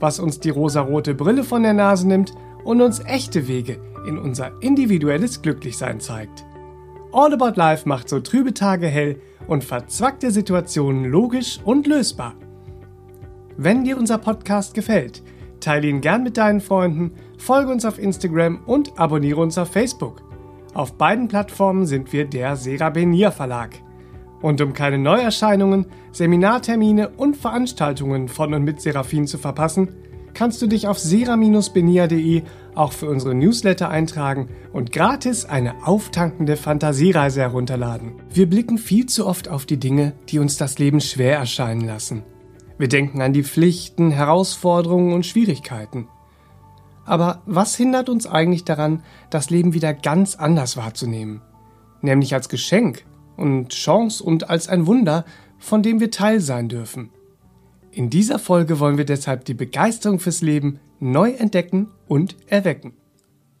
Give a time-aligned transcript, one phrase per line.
[0.00, 2.32] was uns die rosarote Brille von der Nase nimmt
[2.64, 6.44] und uns echte Wege in unser individuelles Glücklichsein zeigt.
[7.12, 12.34] All About Life macht so trübe Tage hell und verzwackte Situationen logisch und lösbar.
[13.56, 15.22] Wenn dir unser Podcast gefällt,
[15.60, 20.22] teile ihn gern mit deinen Freunden, folge uns auf Instagram und abonniere uns auf Facebook.
[20.74, 23.83] Auf beiden Plattformen sind wir der Serabenier Verlag.
[24.44, 29.88] Und um keine Neuerscheinungen, Seminartermine und Veranstaltungen von und mit Seraphin zu verpassen,
[30.34, 32.42] kannst du dich auf sera-benia.de
[32.74, 38.20] auch für unsere Newsletter eintragen und gratis eine auftankende Fantasiereise herunterladen.
[38.34, 42.22] Wir blicken viel zu oft auf die Dinge, die uns das Leben schwer erscheinen lassen.
[42.76, 46.06] Wir denken an die Pflichten, Herausforderungen und Schwierigkeiten.
[47.06, 51.40] Aber was hindert uns eigentlich daran, das Leben wieder ganz anders wahrzunehmen?
[52.02, 55.24] Nämlich als Geschenk und Chance und als ein Wunder,
[55.58, 57.10] von dem wir Teil sein dürfen.
[57.90, 62.94] In dieser Folge wollen wir deshalb die Begeisterung fürs Leben neu entdecken und erwecken.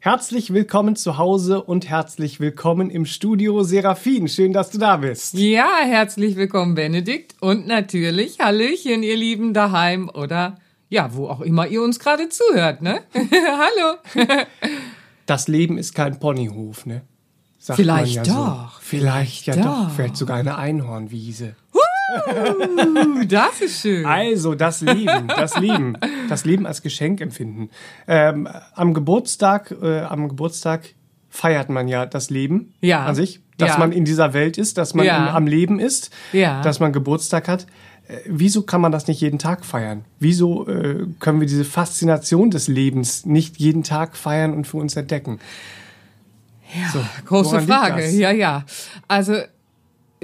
[0.00, 4.28] Herzlich willkommen zu Hause und herzlich willkommen im Studio Seraphin.
[4.28, 5.32] Schön, dass du da bist.
[5.34, 7.36] Ja, herzlich willkommen, Benedikt.
[7.40, 10.58] Und natürlich Hallöchen, ihr Lieben daheim oder
[10.90, 13.00] ja, wo auch immer ihr uns gerade zuhört, ne?
[13.14, 14.26] Hallo.
[15.26, 17.02] das Leben ist kein Ponyhof, ne?
[17.64, 18.74] Sagt Vielleicht ja doch.
[18.74, 18.78] So.
[18.82, 19.62] Vielleicht ja doch.
[19.64, 19.90] doch.
[19.92, 21.56] Vielleicht sogar eine Einhornwiese.
[21.72, 24.04] Uh, das ist schön.
[24.04, 25.96] Also, das Leben, das Leben,
[26.28, 27.70] das Leben als Geschenk empfinden.
[28.06, 30.90] Ähm, am Geburtstag, äh, am Geburtstag
[31.30, 33.06] feiert man ja das Leben ja.
[33.06, 33.78] an sich, dass ja.
[33.78, 35.32] man in dieser Welt ist, dass man ja.
[35.32, 37.64] am Leben ist, dass man Geburtstag hat.
[38.08, 40.04] Äh, wieso kann man das nicht jeden Tag feiern?
[40.18, 44.96] Wieso äh, können wir diese Faszination des Lebens nicht jeden Tag feiern und für uns
[44.96, 45.40] entdecken?
[46.74, 48.08] Ja, so, große Frage.
[48.10, 48.64] Ja, ja.
[49.08, 49.34] Also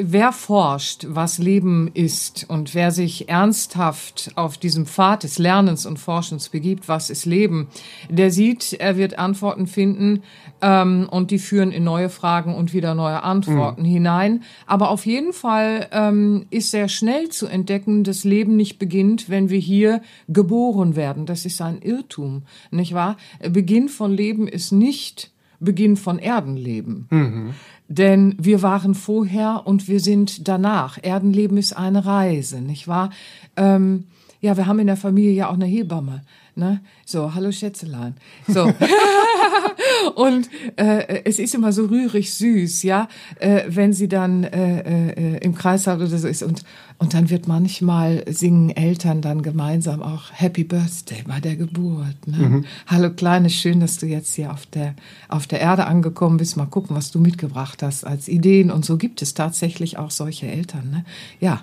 [0.03, 5.99] wer forscht, was Leben ist und wer sich ernsthaft auf diesem Pfad des Lernens und
[5.99, 7.69] Forschens begibt, was ist Leben,
[8.09, 10.23] der sieht, er wird Antworten finden
[10.63, 13.87] ähm, und die führen in neue Fragen und wieder neue Antworten mhm.
[13.87, 14.43] hinein.
[14.67, 19.51] Aber auf jeden Fall ähm, ist sehr schnell zu entdecken, dass Leben nicht beginnt, wenn
[19.51, 21.27] wir hier geboren werden.
[21.27, 23.17] Das ist ein Irrtum, nicht wahr?
[23.51, 27.07] Beginn von Leben ist nicht Beginn von Erdenleben.
[27.11, 27.55] Mhm.
[27.89, 30.99] Denn wir waren vorher und wir sind danach.
[31.03, 33.11] Erdenleben ist eine Reise, nicht wahr?
[33.57, 34.05] Ähm,
[34.41, 36.23] ja, wir haben in der Familie ja auch eine Hebamme.
[36.55, 36.81] Ne?
[37.05, 38.15] So, hallo Schätzelein.
[38.49, 38.73] So.
[40.15, 45.39] und äh, es ist immer so rührig süß, ja, äh, wenn sie dann äh, äh,
[45.39, 46.43] im Kreis hat oder so ist.
[46.43, 46.63] Und,
[47.01, 52.27] und dann wird manchmal singen Eltern dann gemeinsam auch Happy Birthday bei der Geburt.
[52.27, 52.37] Ne?
[52.37, 52.65] Mhm.
[52.89, 54.95] Hallo Kleine, schön, dass du jetzt hier auf der,
[55.29, 56.59] auf der Erde angekommen bist.
[56.59, 58.71] Mal gucken, was du mitgebracht hast als Ideen.
[58.71, 60.91] Und so gibt es tatsächlich auch solche Eltern.
[60.91, 61.05] Ne?
[61.41, 61.63] Ja,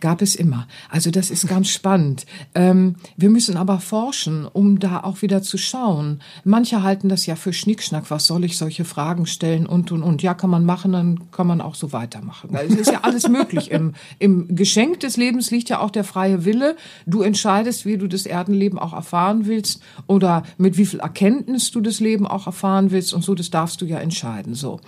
[0.00, 0.66] gab es immer.
[0.88, 2.24] Also das ist ganz spannend.
[2.54, 6.22] Ähm, wir müssen aber forschen, um da auch wieder zu schauen.
[6.44, 8.10] Manche halten das ja für Schnickschnack.
[8.10, 10.22] Was soll ich solche Fragen stellen und, und, und.
[10.22, 12.48] Ja, kann man machen, dann kann man auch so weitermachen.
[12.54, 13.70] Es ist ja alles möglich.
[13.70, 16.76] Im, Im Geschenk des Lebens liegt ja auch der freie Wille.
[17.04, 21.80] Du entscheidest, wie du das Erdenleben auch erfahren willst oder mit wie viel Erkenntnis du
[21.80, 23.34] das Leben auch erfahren willst und so.
[23.34, 24.54] Das darfst du ja entscheiden.
[24.54, 24.78] So.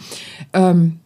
[0.53, 1.01] Ähm,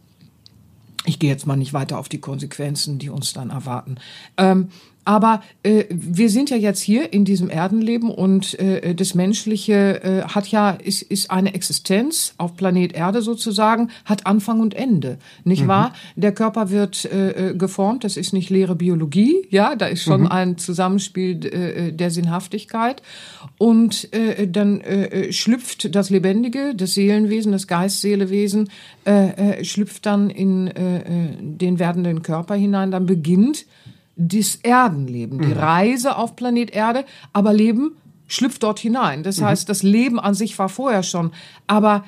[1.07, 3.97] ich gehe jetzt mal nicht weiter auf die Konsequenzen, die uns dann erwarten.
[4.37, 4.69] Ähm,
[5.05, 10.23] aber äh, wir sind ja jetzt hier in diesem Erdenleben und äh, das Menschliche äh,
[10.23, 15.65] hat ja ist, ist eine Existenz auf Planet Erde sozusagen, hat Anfang und Ende, nicht
[15.65, 15.69] mhm.
[15.69, 15.95] wahr?
[16.17, 20.23] Der Körper wird äh, äh geformt, das ist nicht leere Biologie, ja, da ist schon
[20.23, 20.29] mhm.
[20.29, 23.03] ein Zusammenspiel äh, der Sinnhaftigkeit
[23.59, 28.71] und äh, dann äh, schlüpft das Lebendige, das Seelenwesen, das Geist-Seelewesen
[29.05, 33.67] äh, äh, schlüpft dann in äh, den werdenden Körper hinein, dann beginnt
[34.17, 35.59] das Erdenleben, die mhm.
[35.59, 37.97] Reise auf Planet Erde, aber Leben
[38.27, 39.23] schlüpft dort hinein.
[39.23, 39.47] Das mhm.
[39.47, 41.33] heißt, das Leben an sich war vorher schon,
[41.67, 42.05] aber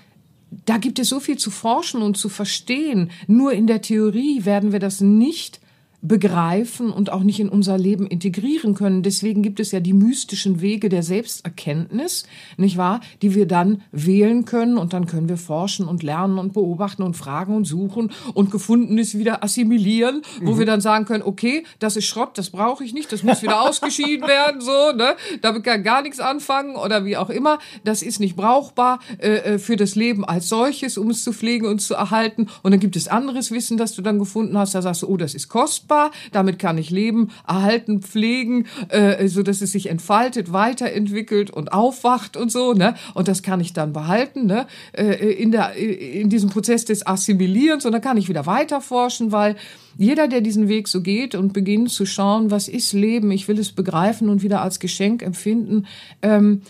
[0.64, 3.11] da gibt es so viel zu forschen und zu verstehen.
[3.26, 5.61] Nur in der Theorie werden wir das nicht
[6.06, 9.03] begreifen und auch nicht in unser Leben integrieren können.
[9.03, 12.25] Deswegen gibt es ja die mystischen Wege der Selbsterkenntnis,
[12.56, 14.79] nicht wahr, die wir dann wählen können.
[14.79, 19.19] Und dann können wir forschen und lernen und beobachten und fragen und suchen und Gefundenes
[19.19, 20.58] wieder assimilieren, wo mhm.
[20.58, 23.62] wir dann sagen können, okay, das ist Schrott, das brauche ich nicht, das muss wieder
[23.69, 28.20] ausgeschieden werden, so, ne, damit kann gar nichts anfangen oder wie auch immer, das ist
[28.20, 31.94] nicht brauchbar äh, äh, für das Leben als solches, um es zu pflegen und zu
[31.94, 32.49] erhalten.
[32.62, 35.17] Und dann gibt es anderes Wissen, das du dann gefunden hast, da sagst du, oh,
[35.17, 35.96] das ist kostbar,
[36.33, 42.37] damit kann ich leben, erhalten, pflegen, äh, so dass es sich entfaltet, weiterentwickelt und aufwacht
[42.37, 42.95] und so, ne?
[43.15, 44.67] Und das kann ich dann behalten, ne?
[44.93, 49.33] Äh, in der in diesem Prozess des Assimilierens und dann kann ich wieder weiter forschen,
[49.33, 49.57] weil
[49.99, 53.59] jeder, der diesen Weg so geht und beginnt zu schauen, was ist Leben, ich will
[53.59, 55.87] es begreifen und wieder als Geschenk empfinden,
[56.21, 56.63] ähm,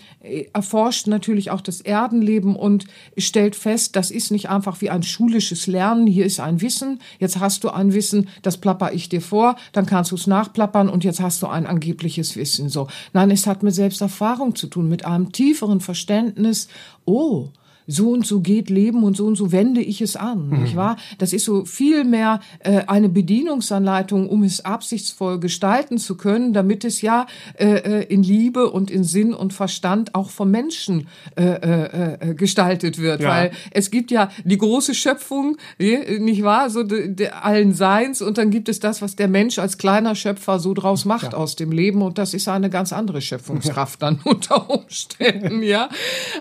[0.53, 2.85] erforscht natürlich auch das Erdenleben und
[3.17, 7.39] stellt fest, das ist nicht einfach wie ein schulisches Lernen, hier ist ein Wissen, jetzt
[7.39, 11.03] hast du ein Wissen, das plapper ich dir vor, dann kannst du es nachplappern und
[11.03, 12.69] jetzt hast du ein angebliches Wissen.
[12.69, 16.67] So, nein, es hat mit Selbsterfahrung zu tun, mit einem tieferen Verständnis.
[17.05, 17.49] Oh,
[17.87, 20.63] so und so geht Leben und so und so wende ich es an, mhm.
[20.63, 20.97] nicht wahr?
[21.17, 26.83] Das ist so viel mehr äh, eine Bedienungsanleitung, um es absichtsvoll gestalten zu können, damit
[26.83, 27.25] es ja
[27.57, 32.33] äh, äh in Liebe und in Sinn und Verstand auch vom Menschen äh, äh, äh,
[32.35, 33.29] gestaltet wird, ja.
[33.29, 38.37] weil es gibt ja die große Schöpfung, nicht wahr, so de, de allen Seins und
[38.37, 41.37] dann gibt es das, was der Mensch als kleiner Schöpfer so draus macht ja.
[41.37, 44.09] aus dem Leben und das ist eine ganz andere Schöpfungskraft ja.
[44.09, 45.89] dann unter Umständen, ja.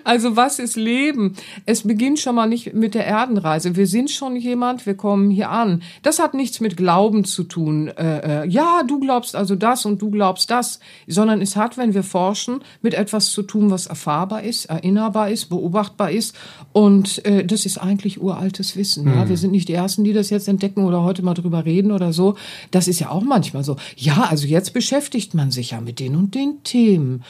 [0.04, 1.35] Also was ist Leben?
[1.64, 3.76] Es beginnt schon mal nicht mit der Erdenreise.
[3.76, 5.82] Wir sind schon jemand, wir kommen hier an.
[6.02, 7.88] Das hat nichts mit Glauben zu tun.
[7.88, 11.94] Äh, äh, ja, du glaubst also das und du glaubst das, sondern es hat, wenn
[11.94, 16.36] wir forschen, mit etwas zu tun, was erfahrbar ist, erinnerbar ist, beobachtbar ist.
[16.72, 19.04] Und äh, das ist eigentlich uraltes Wissen.
[19.04, 19.14] Mhm.
[19.14, 19.28] Ja?
[19.28, 22.12] Wir sind nicht die Ersten, die das jetzt entdecken oder heute mal drüber reden oder
[22.12, 22.36] so.
[22.70, 23.76] Das ist ja auch manchmal so.
[23.96, 27.22] Ja, also jetzt beschäftigt man sich ja mit den und den Themen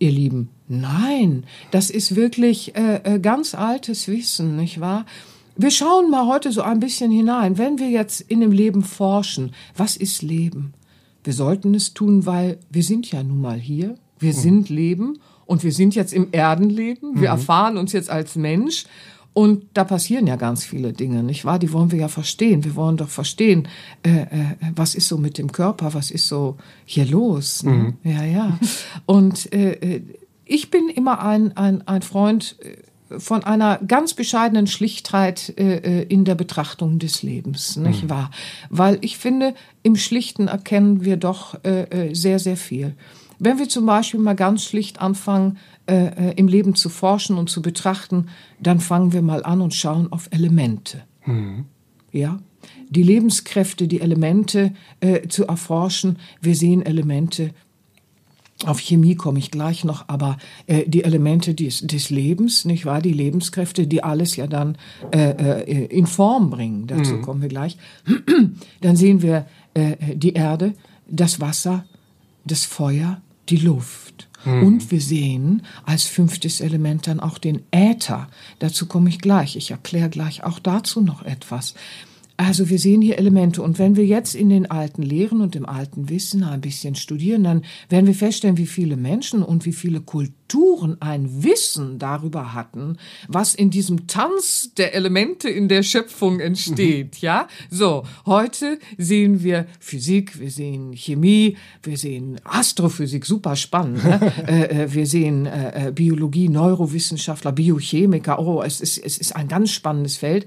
[0.00, 0.48] ihr Lieben.
[0.66, 5.06] Nein, das ist wirklich äh, äh, ganz altes Wissen, nicht wahr?
[5.56, 7.58] Wir schauen mal heute so ein bisschen hinein.
[7.58, 10.72] Wenn wir jetzt in dem Leben forschen, was ist Leben?
[11.22, 13.96] Wir sollten es tun, weil wir sind ja nun mal hier.
[14.18, 14.38] Wir mhm.
[14.38, 17.20] sind Leben und wir sind jetzt im Erdenleben.
[17.20, 17.38] Wir mhm.
[17.38, 18.86] erfahren uns jetzt als Mensch
[19.32, 21.58] und da passieren ja ganz viele Dinge, nicht wahr?
[21.58, 22.64] Die wollen wir ja verstehen.
[22.64, 23.68] Wir wollen doch verstehen,
[24.04, 24.26] äh, äh,
[24.74, 27.62] was ist so mit dem Körper, was ist so hier los.
[27.62, 27.72] Ne?
[27.72, 27.94] Mhm.
[28.02, 28.58] Ja, ja.
[29.06, 30.02] Und äh, äh
[30.52, 36.24] ich bin immer ein, ein, ein Freund äh, von einer ganz bescheidenen Schlichtheit äh, in
[36.24, 38.10] der Betrachtung des Lebens, nicht mhm.
[38.10, 38.30] wahr?
[38.68, 39.54] Weil ich finde,
[39.84, 42.94] im Schlichten erkennen wir doch äh, sehr, sehr viel.
[43.42, 45.56] Wenn wir zum Beispiel mal ganz schlicht anfangen,
[45.86, 48.26] äh, äh, im Leben zu forschen und zu betrachten,
[48.60, 51.02] dann fangen wir mal an und schauen auf Elemente.
[51.24, 51.64] Mhm.
[52.12, 52.38] Ja,
[52.90, 56.18] die Lebenskräfte, die Elemente äh, zu erforschen.
[56.42, 57.52] Wir sehen Elemente.
[58.66, 63.00] Auf Chemie komme ich gleich noch, aber äh, die Elemente des, des Lebens, nicht wahr?
[63.00, 64.76] Die Lebenskräfte, die alles ja dann
[65.12, 66.86] äh, äh in Form bringen.
[66.86, 67.22] Dazu mhm.
[67.22, 67.78] kommen wir gleich.
[68.82, 70.74] dann sehen wir äh, die Erde,
[71.08, 71.86] das Wasser,
[72.44, 74.28] das Feuer, die Luft.
[74.44, 74.62] Mhm.
[74.62, 78.28] Und wir sehen als fünftes Element dann auch den Äther.
[78.58, 79.56] Dazu komme ich gleich.
[79.56, 81.74] Ich erkläre gleich auch dazu noch etwas.
[82.40, 85.66] Also wir sehen hier Elemente und wenn wir jetzt in den alten Lehren und im
[85.66, 90.00] alten Wissen ein bisschen studieren, dann werden wir feststellen, wie viele Menschen und wie viele
[90.00, 92.96] Kulturen ein Wissen darüber hatten,
[93.28, 97.18] was in diesem Tanz der Elemente in der Schöpfung entsteht, mhm.
[97.20, 97.48] ja?
[97.68, 104.32] So, heute sehen wir Physik, wir sehen Chemie, wir sehen Astrophysik, super spannend, ne?
[104.48, 109.46] äh, äh, wir sehen äh, äh, Biologie, Neurowissenschaftler, Biochemiker, oh, es ist, es ist ein
[109.46, 110.46] ganz spannendes Feld.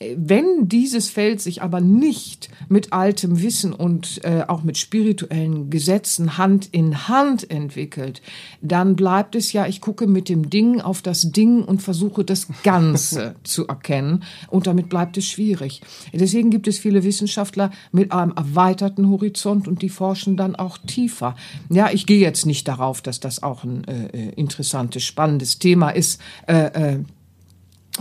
[0.00, 6.36] Wenn dieses Feld sich aber nicht mit altem Wissen und äh, auch mit spirituellen Gesetzen
[6.36, 8.20] Hand in Hand entwickelt,
[8.60, 12.48] dann bleibt es ja, ich gucke mit dem Ding auf das Ding und versuche das
[12.64, 15.80] Ganze zu erkennen und damit bleibt es schwierig.
[16.12, 21.36] Deswegen gibt es viele Wissenschaftler mit einem erweiterten Horizont und die forschen dann auch tiefer.
[21.70, 25.90] Ja, ich gehe jetzt nicht darauf, dass das auch ein äh, äh interessantes, spannendes Thema
[25.90, 27.04] ist, äh, äh,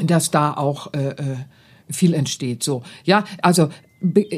[0.02, 1.36] dass da auch äh,
[1.94, 2.64] viel entsteht.
[2.64, 3.70] So, ja, also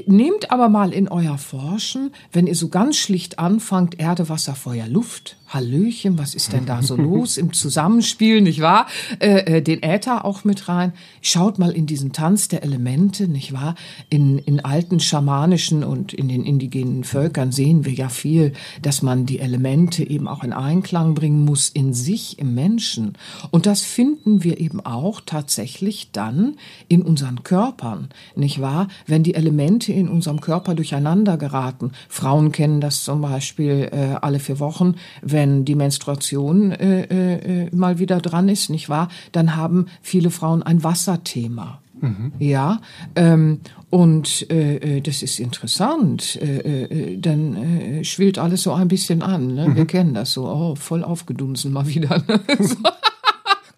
[0.05, 4.87] nehmt aber mal in euer Forschen, wenn ihr so ganz schlicht anfangt, Erde, Wasser, Feuer,
[4.87, 8.87] Luft, Hallöchen, was ist denn da so los im Zusammenspiel, nicht wahr?
[9.19, 10.91] Äh, äh, den Äther auch mit rein.
[11.21, 13.75] Schaut mal in diesen Tanz der Elemente, nicht wahr?
[14.09, 19.25] In, in alten schamanischen und in den indigenen Völkern sehen wir ja viel, dass man
[19.25, 23.13] die Elemente eben auch in Einklang bringen muss in sich, im Menschen.
[23.49, 26.57] Und das finden wir eben auch tatsächlich dann
[26.89, 28.89] in unseren Körpern, nicht wahr?
[29.07, 31.91] Wenn die Elemente in unserem Körper durcheinander geraten.
[32.09, 37.99] Frauen kennen das zum Beispiel äh, alle vier Wochen, wenn die Menstruation äh, äh, mal
[37.99, 39.09] wieder dran ist, nicht wahr?
[39.31, 41.79] Dann haben viele Frauen ein Wasserthema.
[42.01, 42.33] Mhm.
[42.39, 42.81] Ja,
[43.15, 46.35] ähm, und äh, äh, das ist interessant.
[46.41, 49.55] Äh, äh, dann äh, schwillt alles so ein bisschen an.
[49.55, 49.69] Ne?
[49.69, 49.75] Mhm.
[49.75, 50.45] Wir kennen das so.
[50.45, 52.21] Oh, voll aufgedunsen mal wieder.
[52.27, 52.41] Ne?
[52.59, 52.75] so.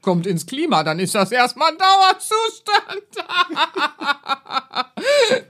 [0.02, 3.08] Kommt ins Klima, dann ist das erstmal ein Dauerzustand.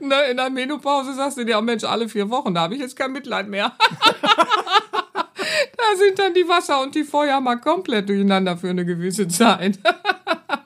[0.00, 2.80] ne, in der Menopause sagst du dir, oh Mensch, alle vier Wochen, da habe ich
[2.80, 3.72] jetzt kein Mitleid mehr.
[5.38, 9.78] da sind dann die Wasser und die Feuer mal komplett durcheinander für eine gewisse Zeit.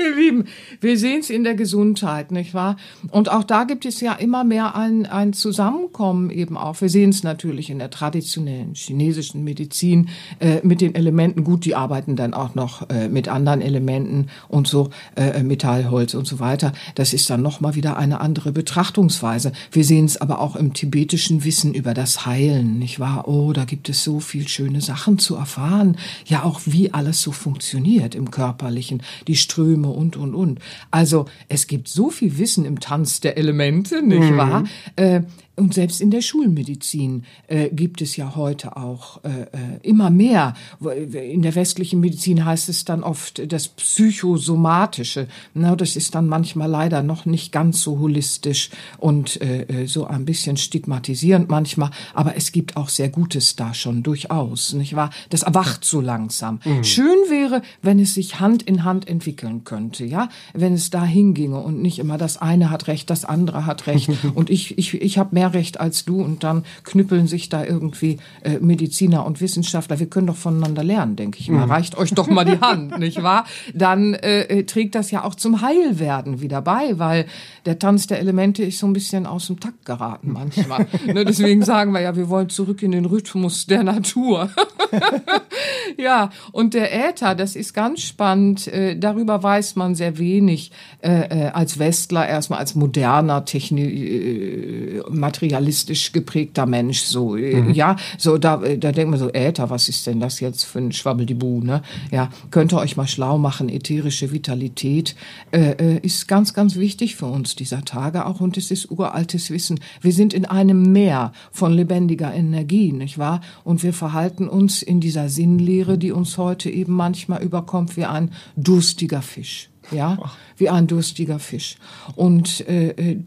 [0.00, 0.44] Ihr Lieben,
[0.80, 2.76] wir sehen es in der Gesundheit, nicht wahr?
[3.10, 6.80] Und auch da gibt es ja immer mehr ein, ein Zusammenkommen eben auch.
[6.80, 11.44] Wir sehen es natürlich in der traditionellen chinesischen Medizin äh, mit den Elementen.
[11.44, 16.14] Gut, die arbeiten dann auch noch äh, mit anderen Elementen und so, äh, Metall, Holz
[16.14, 16.72] und so weiter.
[16.94, 19.52] Das ist dann nochmal wieder eine andere Betrachtungsweise.
[19.72, 23.28] Wir sehen es aber auch im tibetischen Wissen über das Heilen, nicht wahr?
[23.28, 25.96] Oh, da gibt es so viel schöne Sachen zu erfahren.
[26.26, 30.60] Ja, auch wie alles so funktioniert im Körperlichen, die Ströme und, und, und.
[30.90, 34.36] Also es gibt so viel Wissen im Tanz der Elemente, nicht mhm.
[34.36, 34.64] wahr?
[34.96, 35.22] Äh,
[35.60, 39.46] und selbst in der Schulmedizin äh, gibt es ja heute auch äh, äh,
[39.82, 40.54] immer mehr.
[40.80, 45.28] In der westlichen Medizin heißt es dann oft das Psychosomatische.
[45.52, 50.06] Na, das ist dann manchmal leider noch nicht ganz so holistisch und äh, äh, so
[50.06, 51.90] ein bisschen stigmatisierend manchmal.
[52.14, 55.10] Aber es gibt auch sehr Gutes da schon durchaus, nicht wahr?
[55.28, 56.60] Das erwacht so langsam.
[56.64, 56.84] Mhm.
[56.84, 61.60] Schön wäre, wenn es sich Hand in Hand entwickeln könnte, ja, wenn es da hinginge
[61.60, 65.18] und nicht immer das eine hat recht, das andere hat recht und ich ich ich
[65.18, 69.98] habe mehr Recht als du und dann knüppeln sich da irgendwie äh, Mediziner und Wissenschaftler.
[69.98, 71.66] Wir können doch voneinander lernen, denke ich mal.
[71.66, 71.72] Mhm.
[71.72, 73.44] Reicht euch doch mal die Hand, nicht wahr?
[73.74, 77.26] Dann äh, äh, trägt das ja auch zum Heilwerden wieder bei, weil
[77.66, 80.86] der Tanz der Elemente ist so ein bisschen aus dem Takt geraten manchmal.
[81.06, 84.50] ne, deswegen sagen wir ja, wir wollen zurück in den Rhythmus der Natur.
[85.96, 88.66] ja, und der Äther, das ist ganz spannend.
[88.68, 95.02] Äh, darüber weiß man sehr wenig äh, äh als Westler, erstmal als moderner Technik, äh,
[95.40, 97.00] materialistisch geprägter Mensch.
[97.00, 97.72] So, äh, mhm.
[97.72, 100.92] ja, so da, da denkt man so, Äther, was ist denn das jetzt für ein
[100.92, 101.82] Schwabbeldibu, ne?
[102.10, 103.68] Ja, könnt ihr euch mal schlau machen.
[103.68, 105.14] Ätherische Vitalität
[105.50, 109.50] äh, äh, ist ganz, ganz wichtig für uns dieser Tage auch und es ist uraltes
[109.50, 109.80] Wissen.
[110.00, 113.40] Wir sind in einem Meer von lebendiger Energie, nicht wahr?
[113.64, 118.30] Und wir verhalten uns in dieser Sinnlehre, die uns heute eben manchmal überkommt, wie ein
[118.56, 120.18] durstiger Fisch ja,
[120.56, 121.76] wie ein durstiger Fisch.
[122.16, 123.18] Und äh, äh,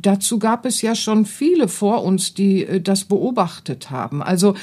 [0.00, 4.22] dazu gab es ja schon viele vor uns, die äh, das beobachtet haben.
[4.22, 4.54] Also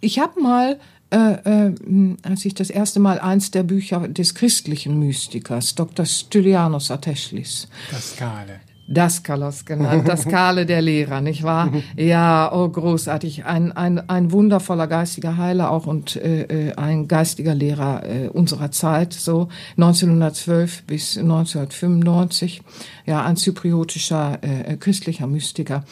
[0.00, 0.78] ich habe mal
[1.10, 6.06] äh, äh, als ich das erste Mal eins der Bücher des christlichen Mystikers, Dr.
[6.06, 7.68] Stylianos Ateschlis.
[7.90, 8.60] Das Skale.
[8.88, 11.72] Daskalos genannt, Daskale der Lehrer, nicht wahr?
[11.96, 17.54] Ja, oh großartig, ein, ein, ein wundervoller geistiger Heiler auch und äh, äh ein geistiger
[17.54, 22.62] Lehrer äh, unserer Zeit, so 1912 bis 1995,
[23.06, 25.84] ja, ein zypriotischer äh, christlicher Mystiker.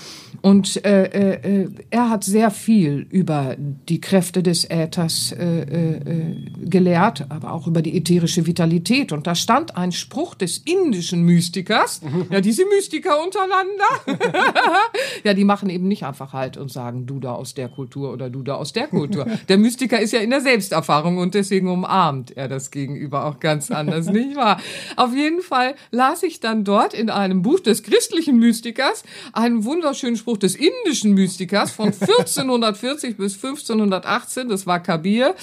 [0.43, 7.27] Und äh, äh, er hat sehr viel über die Kräfte des Äthers äh, äh, gelehrt,
[7.29, 9.13] aber auch über die ätherische Vitalität.
[9.13, 13.85] Und da stand ein Spruch des indischen Mystikers, ja, diese Mystiker Mystiker untereinander.
[15.25, 18.31] ja, die machen eben nicht einfach halt und sagen, du da aus der Kultur oder
[18.31, 19.27] du da aus der Kultur.
[19.49, 23.71] Der Mystiker ist ja in der Selbsterfahrung und deswegen umarmt er das Gegenüber auch ganz
[23.71, 24.61] anders, nicht wahr?
[24.97, 29.03] Auf jeden Fall las ich dann dort in einem Buch des christlichen Mystikers
[29.35, 35.35] einen wunderschönen Spruch des indischen Mystikers von 1440 bis 1518, das war Kabir.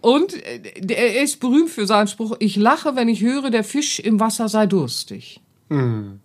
[0.00, 4.00] Und äh, er ist berühmt für seinen Spruch, ich lache, wenn ich höre, der Fisch
[4.00, 5.40] im Wasser sei durstig.
[5.68, 6.20] Mhm.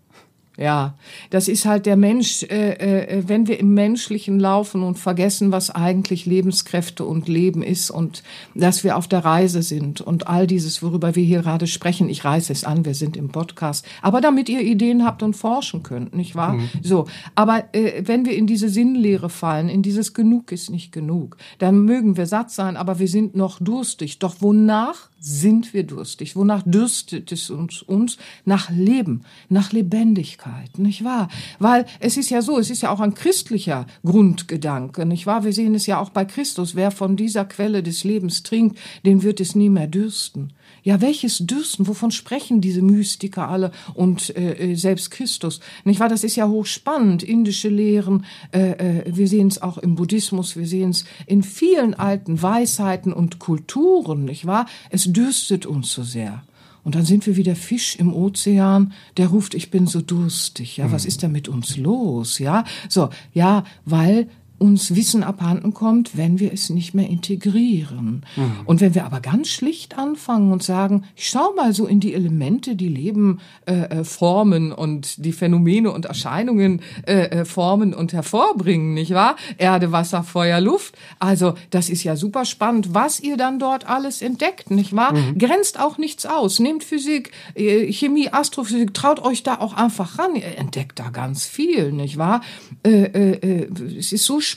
[0.57, 0.93] Ja,
[1.31, 5.69] das ist halt der Mensch, äh, äh, wenn wir im Menschlichen laufen und vergessen, was
[5.69, 10.81] eigentlich Lebenskräfte und Leben ist und dass wir auf der Reise sind und all dieses,
[10.81, 14.47] worüber wir hier gerade sprechen, ich reiße es an, wir sind im Podcast, aber damit
[14.47, 16.53] ihr Ideen habt und forschen könnt, nicht wahr?
[16.53, 16.69] Mhm.
[16.81, 21.35] So, aber äh, wenn wir in diese Sinnlehre fallen, in dieses Genug ist nicht genug,
[21.59, 24.19] dann mögen wir satt sein, aber wir sind noch durstig.
[24.19, 26.35] Doch wonach sind wir durstig?
[26.35, 28.17] Wonach dürstet es uns, uns?
[28.45, 31.29] Nach Leben, nach Lebendigkeit, nicht wahr?
[31.57, 35.43] Weil es ist ja so, es ist ja auch ein christlicher Grundgedanke, nicht wahr?
[35.43, 36.75] Wir sehen es ja auch bei Christus.
[36.75, 40.53] Wer von dieser Quelle des Lebens trinkt, den wird es nie mehr dürsten.
[40.83, 41.87] Ja, welches Dürsten?
[41.87, 45.59] Wovon sprechen diese Mystiker alle und äh, äh, selbst Christus?
[45.83, 46.09] Nicht wahr?
[46.09, 47.23] Das ist ja hochspannend.
[47.23, 51.95] Indische Lehren, äh, äh, wir sehen es auch im Buddhismus, wir sehen es in vielen
[51.95, 54.67] alten Weisheiten und Kulturen, nicht wahr?
[54.91, 56.43] Es dürstet uns so sehr.
[56.83, 60.77] Und dann sind wir wie der Fisch im Ozean, der ruft, ich bin so durstig.
[60.77, 61.07] Ja, was hm.
[61.07, 62.37] ist denn mit uns los?
[62.37, 64.29] Ja, so, ja, weil
[64.65, 68.25] uns Wissen abhanden kommt, wenn wir es nicht mehr integrieren.
[68.35, 68.51] Mhm.
[68.65, 72.15] Und wenn wir aber ganz schlicht anfangen und sagen, ich schau mal so in die
[72.15, 78.11] Elemente, die Leben äh, äh, formen und die Phänomene und Erscheinungen äh, äh, formen und
[78.11, 79.35] hervorbringen, nicht wahr?
[79.59, 80.95] Erde, Wasser, Feuer, Luft.
[81.19, 85.13] Also das ist ja super spannend, was ihr dann dort alles entdeckt, nicht wahr?
[85.13, 85.37] Mhm.
[85.37, 86.59] Grenzt auch nichts aus.
[86.59, 90.35] Nehmt Physik, äh, Chemie, Astrophysik, traut euch da auch einfach ran.
[90.35, 92.41] Ihr entdeckt da ganz viel, nicht wahr?
[92.83, 93.67] Äh, äh,
[93.97, 94.54] es ist so spannend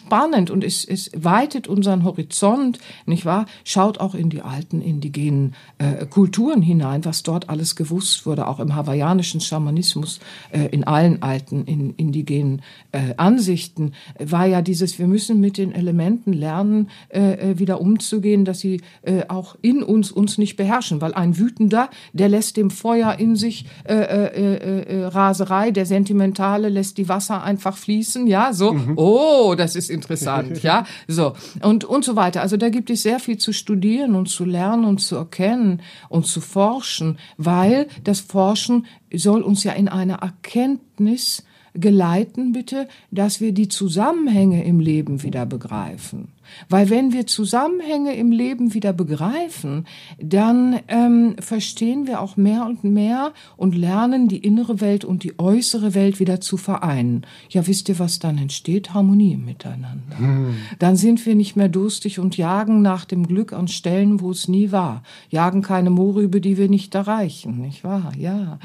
[0.50, 3.46] und es, es weitet unseren Horizont, nicht wahr?
[3.64, 8.60] Schaut auch in die alten indigenen äh, Kulturen hinein, was dort alles gewusst wurde, auch
[8.60, 12.62] im hawaiianischen Schamanismus, äh, in allen alten in, indigenen
[12.92, 18.44] äh, Ansichten, war ja dieses, wir müssen mit den Elementen lernen, äh, äh wieder umzugehen,
[18.44, 22.70] dass sie äh, auch in uns uns nicht beherrschen, weil ein Wütender, der lässt dem
[22.70, 28.94] Feuer in sich Raserei, der Sentimentale lässt die Wasser einfach fließen, ja, so, mhm.
[28.96, 32.42] oh, das ist interessant, ja, so und und so weiter.
[32.42, 36.26] Also da gibt es sehr viel zu studieren und zu lernen und zu erkennen und
[36.26, 41.44] zu forschen, weil das Forschen soll uns ja in eine Erkenntnis
[41.74, 46.28] geleiten, bitte, dass wir die Zusammenhänge im Leben wieder begreifen.
[46.68, 49.86] Weil wenn wir Zusammenhänge im Leben wieder begreifen,
[50.20, 55.38] dann ähm, verstehen wir auch mehr und mehr und lernen die innere Welt und die
[55.38, 57.26] äußere Welt wieder zu vereinen.
[57.50, 58.94] Ja, wisst ihr, was dann entsteht?
[58.94, 60.18] Harmonie Miteinander.
[60.18, 60.56] Hm.
[60.78, 64.48] Dann sind wir nicht mehr durstig und jagen nach dem Glück an Stellen, wo es
[64.48, 65.02] nie war.
[65.30, 68.12] Jagen keine Mohrrübe, die wir nicht erreichen, nicht wahr?
[68.16, 68.58] Ja.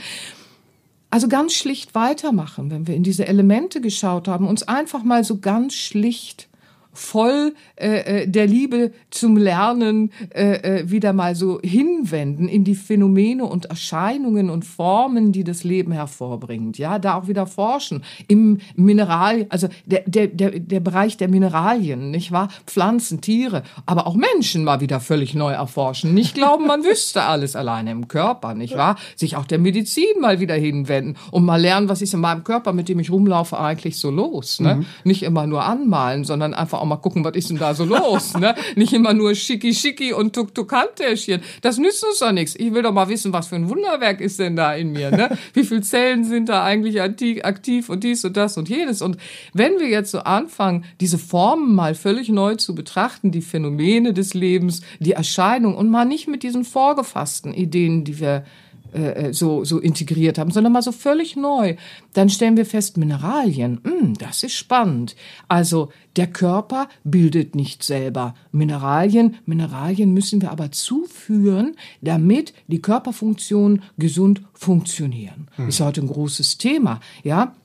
[1.13, 5.37] Also ganz schlicht weitermachen, wenn wir in diese Elemente geschaut haben, uns einfach mal so
[5.37, 6.49] ganz schlicht
[6.93, 12.75] voll äh, äh, der Liebe zum Lernen äh, äh, wieder mal so hinwenden in die
[12.75, 16.77] Phänomene und Erscheinungen und Formen, die das Leben hervorbringt.
[16.77, 22.11] Ja, da auch wieder forschen im Mineral, also der, der, der, der Bereich der Mineralien,
[22.11, 22.49] nicht wahr?
[22.67, 26.13] Pflanzen, Tiere, aber auch Menschen mal wieder völlig neu erforschen.
[26.13, 28.97] Nicht glauben, man wüsste alles alleine im Körper, nicht wahr?
[29.15, 32.73] Sich auch der Medizin mal wieder hinwenden und mal lernen, was ist in meinem Körper,
[32.73, 34.59] mit dem ich rumlaufe, eigentlich so los.
[34.59, 34.75] Ne?
[34.75, 34.85] Mhm.
[35.03, 38.37] Nicht immer nur anmalen, sondern einfach auch mal gucken, was ist denn da so los,
[38.37, 38.53] ne?
[38.75, 41.41] Nicht immer nur schicki schicki und tuk tuk Handtäschchen.
[41.61, 42.55] Das nützt uns doch nichts.
[42.57, 45.37] Ich will doch mal wissen, was für ein Wunderwerk ist denn da in mir, ne?
[45.53, 49.01] Wie viele Zellen sind da eigentlich aktiv und dies und das und jenes.
[49.01, 49.17] Und
[49.53, 54.33] wenn wir jetzt so anfangen, diese Formen mal völlig neu zu betrachten, die Phänomene des
[54.33, 58.43] Lebens, die Erscheinung und mal nicht mit diesen vorgefassten Ideen, die wir
[58.93, 61.75] äh, äh, so, so integriert haben, sondern mal so völlig neu.
[62.13, 65.15] Dann stellen wir fest, Mineralien, mh, hm, das ist spannend.
[65.47, 69.35] Also der Körper bildet nicht selber Mineralien.
[69.45, 75.47] Mineralien müssen wir aber zuführen, damit die Körperfunktionen gesund funktionieren.
[75.55, 75.69] Hm.
[75.69, 77.55] Ist heute ein großes Thema, ja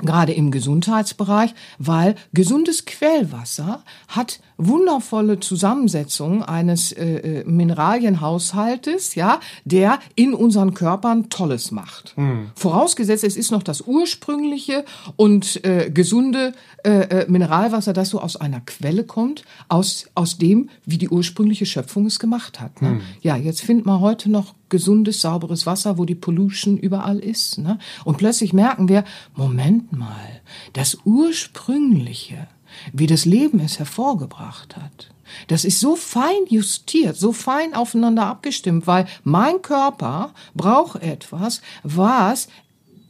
[0.00, 10.00] gerade im Gesundheitsbereich, weil gesundes Quellwasser hat wundervolle Zusammensetzung eines äh, äh, Mineralienhaushaltes, ja, der
[10.16, 12.16] in unseren Körpern Tolles macht.
[12.16, 12.50] Hm.
[12.56, 14.84] Vorausgesetzt, es ist noch das ursprüngliche
[15.16, 16.52] und äh, gesunde
[16.84, 21.64] äh, äh, Mineralwasser, das so aus einer Quelle kommt, aus aus dem, wie die ursprüngliche
[21.64, 22.82] Schöpfung es gemacht hat.
[22.82, 22.88] Ne?
[22.88, 23.00] Hm.
[23.22, 27.58] Ja, jetzt findet man heute noch gesundes, sauberes Wasser, wo die Pollution überall ist.
[27.58, 27.78] Ne?
[28.04, 30.42] Und plötzlich merken wir, Moment mal,
[30.72, 32.48] das ursprüngliche
[32.92, 35.10] wie das Leben es hervorgebracht hat.
[35.46, 42.48] Das ist so fein justiert, so fein aufeinander abgestimmt, weil mein Körper braucht etwas, was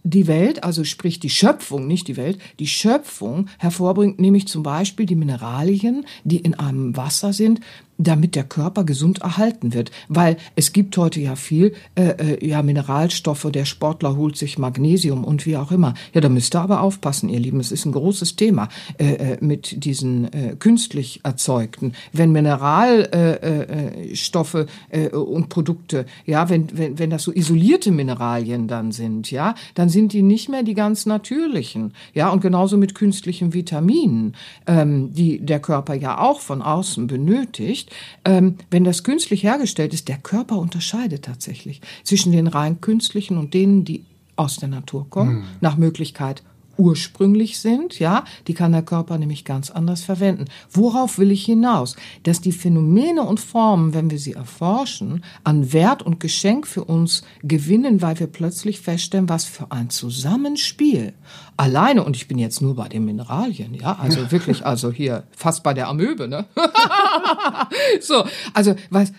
[0.04, 5.06] die Welt, also sprich die Schöpfung, nicht die Welt, die Schöpfung hervorbringt, nämlich zum Beispiel
[5.06, 7.60] die Mineralien, die in einem Wasser sind,
[7.98, 9.90] damit der Körper gesund erhalten wird.
[10.08, 15.24] Weil es gibt heute ja viel, äh, äh, ja, Mineralstoffe, der Sportler holt sich Magnesium
[15.24, 15.94] und wie auch immer.
[16.14, 17.58] Ja, da müsst ihr aber aufpassen, ihr Lieben.
[17.60, 21.92] Es ist ein großes Thema äh, äh mit diesen äh, künstlich erzeugten.
[22.12, 28.92] Wenn Mineralstoffe äh, äh, und Produkte, ja, wenn, wenn, wenn das so isolierte Mineralien dann
[28.92, 31.94] sind, ja, dann sind die nicht mehr die ganz natürlichen.
[32.14, 37.87] Ja, und genauso mit künstlichen Vitaminen, ähm, die der Körper ja auch von außen benötigt
[38.24, 43.54] ähm, wenn das künstlich hergestellt ist, der Körper unterscheidet tatsächlich zwischen den rein künstlichen und
[43.54, 44.04] denen, die
[44.36, 45.44] aus der Natur kommen, hm.
[45.60, 46.42] nach Möglichkeit
[46.78, 50.46] ursprünglich sind, ja, die kann der Körper nämlich ganz anders verwenden.
[50.70, 51.96] Worauf will ich hinaus?
[52.22, 57.24] Dass die Phänomene und Formen, wenn wir sie erforschen, an Wert und Geschenk für uns
[57.42, 61.12] gewinnen, weil wir plötzlich feststellen, was für ein Zusammenspiel
[61.58, 65.62] alleine, und ich bin jetzt nur bei den Mineralien, ja, also wirklich, also hier fast
[65.62, 66.46] bei der Amöbe, ne?
[68.00, 69.12] so, also was,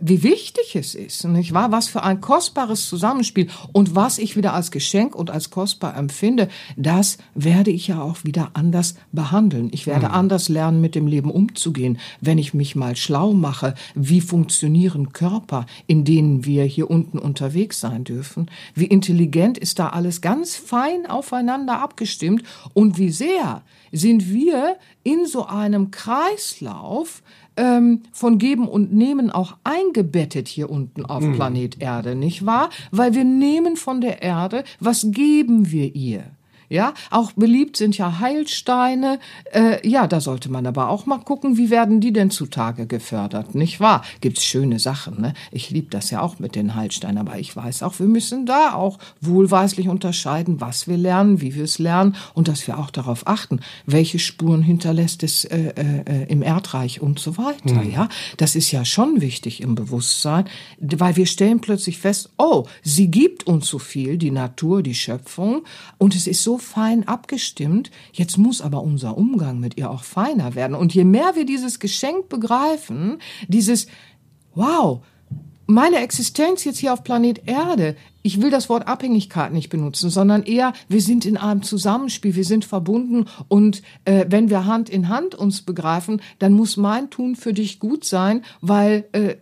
[0.00, 1.72] wie wichtig es ist, nicht wahr?
[1.72, 6.48] Was für ein kostbares Zusammenspiel und was ich wieder als Geschenk und als kostbar empfinde,
[6.76, 9.68] das werde ich ja auch wieder anders behandeln.
[9.72, 10.14] Ich werde mhm.
[10.14, 15.66] anders lernen, mit dem Leben umzugehen, wenn ich mich mal schlau mache, wie funktionieren Körper,
[15.88, 18.48] in denen wir hier unten unterwegs sein dürfen.
[18.74, 22.42] Wie intelligent ist da alles ganz fein aufeinander abgestimmt
[22.74, 27.22] und wie sehr sind wir in so einem Kreislauf
[27.56, 31.34] ähm, von Geben und Nehmen auch eingebettet hier unten auf mhm.
[31.34, 32.70] Planet Erde, nicht wahr?
[32.90, 36.24] Weil wir nehmen von der Erde, was geben wir ihr?
[36.68, 39.18] Ja, auch beliebt sind ja Heilsteine.
[39.52, 43.54] Äh, ja, da sollte man aber auch mal gucken, wie werden die denn zutage gefördert,
[43.54, 44.02] nicht wahr?
[44.20, 45.32] Gibt's schöne Sachen, ne?
[45.50, 48.74] Ich lieb das ja auch mit den Heilsteinen, aber ich weiß auch, wir müssen da
[48.74, 53.26] auch wohlweislich unterscheiden, was wir lernen, wie wir es lernen und dass wir auch darauf
[53.26, 57.82] achten, welche Spuren hinterlässt es äh, äh, im Erdreich und so weiter.
[57.82, 57.92] Mhm.
[57.92, 60.44] Ja, das ist ja schon wichtig im Bewusstsein,
[60.78, 65.62] weil wir stellen plötzlich fest, oh, sie gibt uns so viel, die Natur, die Schöpfung,
[65.96, 67.90] und es ist so fein abgestimmt.
[68.12, 70.74] Jetzt muss aber unser Umgang mit ihr auch feiner werden.
[70.74, 73.18] Und je mehr wir dieses Geschenk begreifen,
[73.48, 73.86] dieses,
[74.54, 75.02] wow,
[75.66, 80.42] meine Existenz jetzt hier auf Planet Erde, ich will das Wort Abhängigkeit nicht benutzen, sondern
[80.42, 85.08] eher, wir sind in einem Zusammenspiel, wir sind verbunden und äh, wenn wir Hand in
[85.08, 89.36] Hand uns begreifen, dann muss mein Tun für dich gut sein, weil äh,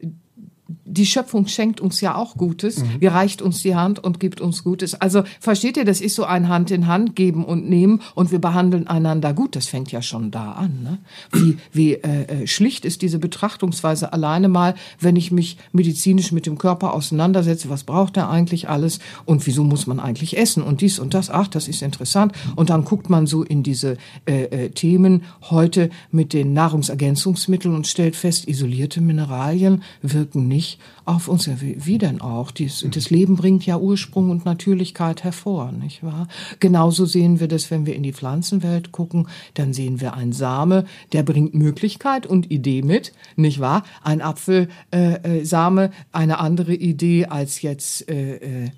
[0.69, 3.07] die Schöpfung schenkt uns ja auch Gutes, mhm.
[3.07, 5.01] reicht uns die Hand und gibt uns Gutes.
[5.01, 8.41] Also versteht ihr, das ist so ein Hand in Hand geben und nehmen und wir
[8.41, 9.55] behandeln einander gut.
[9.55, 10.83] Das fängt ja schon da an.
[10.83, 10.99] Ne?
[11.33, 16.47] Wie, wie äh, äh, schlicht ist diese Betrachtungsweise alleine mal, wenn ich mich medizinisch mit
[16.47, 20.81] dem Körper auseinandersetze, was braucht er eigentlich alles und wieso muss man eigentlich essen und
[20.81, 21.31] dies und das.
[21.31, 22.33] Ach, das ist interessant.
[22.57, 27.87] Und dann guckt man so in diese äh, äh, Themen heute mit den Nahrungsergänzungsmitteln und
[27.87, 30.56] stellt fest, isolierte Mineralien wirken nicht
[31.05, 31.49] auf uns.
[31.61, 32.51] Wie, wie denn auch?
[32.51, 36.29] Dies, das Leben bringt ja Ursprung und Natürlichkeit hervor, nicht wahr?
[36.61, 40.85] Genauso sehen wir das, wenn wir in die Pflanzenwelt gucken, dann sehen wir ein Same,
[41.13, 43.85] der bringt Möglichkeit und Idee mit, nicht wahr?
[44.03, 48.71] Ein Apfelsame, äh, äh, eine andere Idee als jetzt äh, äh,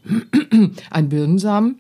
[0.91, 1.77] ein Birnensamen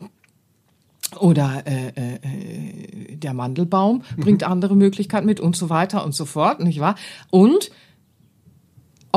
[1.20, 6.60] oder äh, äh, der Mandelbaum bringt andere Möglichkeiten mit und so weiter und so fort,
[6.60, 6.96] nicht wahr?
[7.30, 7.70] Und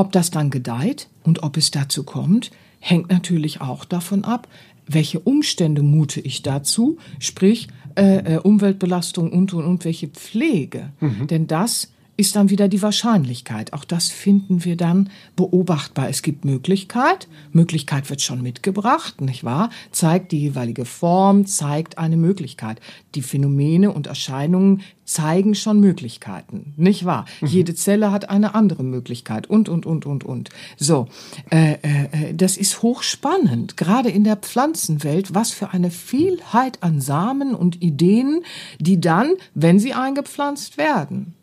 [0.01, 4.47] ob das dann gedeiht und ob es dazu kommt, hängt natürlich auch davon ab,
[4.87, 10.91] welche Umstände mute ich dazu, sprich äh, äh, Umweltbelastung und und und welche Pflege.
[11.01, 11.27] Mhm.
[11.27, 13.73] Denn das ist dann wieder die Wahrscheinlichkeit.
[13.73, 16.09] Auch das finden wir dann beobachtbar.
[16.09, 17.27] Es gibt Möglichkeit.
[17.51, 19.69] Möglichkeit wird schon mitgebracht, nicht wahr?
[19.91, 22.79] Zeigt die jeweilige Form, zeigt eine Möglichkeit.
[23.15, 27.25] Die Phänomene und Erscheinungen zeigen schon Möglichkeiten, nicht wahr?
[27.41, 27.47] Mhm.
[27.47, 30.49] Jede Zelle hat eine andere Möglichkeit und, und, und, und, und.
[30.77, 31.07] So,
[31.49, 37.55] äh, äh, das ist hochspannend, gerade in der Pflanzenwelt, was für eine Vielheit an Samen
[37.55, 38.43] und Ideen,
[38.79, 41.33] die dann, wenn sie eingepflanzt werden,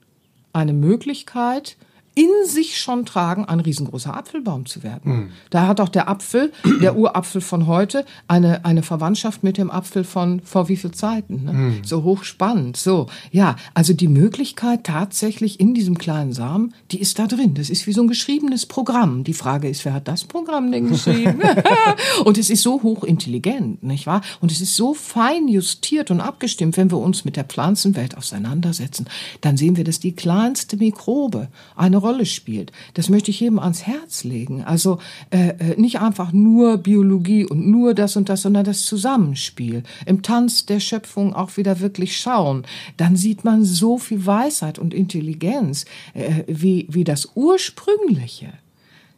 [0.59, 1.77] eine Möglichkeit,
[2.19, 5.13] in sich schon tragen, ein riesengroßer Apfelbaum zu werden.
[5.13, 5.31] Mhm.
[5.51, 6.53] Da hat auch der Apfel,
[6.83, 11.45] der Urapfel von heute, eine, eine Verwandtschaft mit dem Apfel von vor wie viel Zeiten.
[11.45, 11.53] Ne?
[11.53, 11.85] Mhm.
[11.85, 12.77] So hochspannend.
[12.77, 17.55] So, ja, also die Möglichkeit tatsächlich in diesem kleinen Samen, die ist da drin.
[17.55, 19.23] Das ist wie so ein geschriebenes Programm.
[19.23, 21.41] Die Frage ist, wer hat das Programm denn geschrieben?
[22.25, 24.23] und es ist so hochintelligent, nicht wahr?
[24.41, 29.07] Und es ist so fein justiert und abgestimmt, wenn wir uns mit der Pflanzenwelt auseinandersetzen.
[29.41, 32.73] Dann sehen wir, dass die kleinste Mikrobe eine Rolle spielt.
[32.95, 34.65] Das möchte ich jedem ans Herz legen.
[34.65, 34.99] Also
[35.31, 39.83] äh, äh, nicht einfach nur Biologie und nur das und das, sondern das Zusammenspiel.
[40.07, 42.65] Im Tanz der Schöpfung auch wieder wirklich schauen.
[42.97, 48.49] Dann sieht man so viel Weisheit und Intelligenz, äh, wie, wie das Ursprüngliche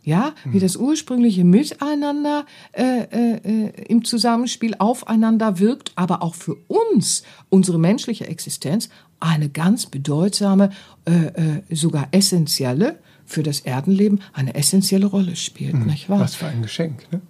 [0.03, 7.22] ja, wie das ursprüngliche Miteinander äh, äh, im Zusammenspiel aufeinander wirkt, aber auch für uns,
[7.50, 8.88] unsere menschliche Existenz,
[9.20, 10.70] eine ganz bedeutsame,
[11.04, 15.87] äh, äh, sogar essentielle, für das Erdenleben eine essentielle Rolle spielt, mhm.
[15.87, 16.20] nicht wahr?
[16.20, 17.20] Was für ein Geschenk, ne?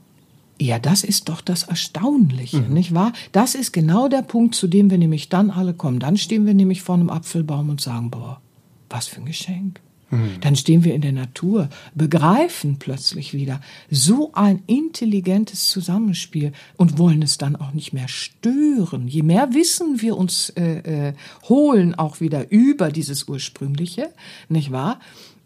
[0.61, 2.74] Ja, das ist doch das Erstaunliche, mhm.
[2.74, 3.12] nicht wahr?
[3.33, 6.00] Das ist genau der Punkt, zu dem wir nämlich dann alle kommen.
[6.00, 8.40] Dann stehen wir nämlich vor einem Apfelbaum und sagen, boah,
[8.90, 9.81] was für ein Geschenk.
[10.11, 10.40] Mhm.
[10.40, 17.23] Dann stehen wir in der Natur, begreifen plötzlich wieder so ein intelligentes Zusammenspiel und wollen
[17.23, 19.09] es dann auch nicht mehr stören.
[19.09, 21.14] Je mehr Wissen wir uns äh, äh,
[21.49, 24.11] holen, auch wieder über dieses Ursprüngliche,
[24.49, 25.01] nicht wahr?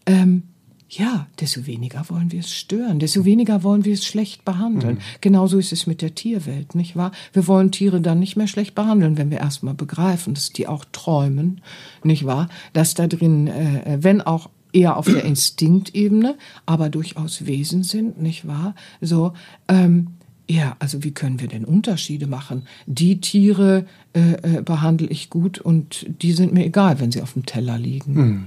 [0.05, 0.43] Ähm,
[0.89, 4.95] ja, desto weniger wollen wir es stören, desto weniger wollen wir es schlecht behandeln.
[4.95, 4.99] Mhm.
[5.19, 7.11] Genauso ist es mit der Tierwelt, nicht wahr?
[7.33, 10.85] Wir wollen Tiere dann nicht mehr schlecht behandeln, wenn wir erstmal begreifen, dass die auch
[10.91, 11.61] träumen,
[12.03, 12.49] nicht wahr?
[12.73, 18.47] Dass da drin, äh, wenn auch eher auf der Instinktebene, aber durchaus Wesen sind, nicht
[18.47, 18.75] wahr?
[19.01, 19.33] So,
[19.67, 20.07] ähm,
[20.47, 22.67] ja, also wie können wir denn Unterschiede machen?
[22.85, 27.33] Die Tiere äh, äh, behandle ich gut und die sind mir egal, wenn sie auf
[27.33, 28.13] dem Teller liegen.
[28.13, 28.45] Mhm.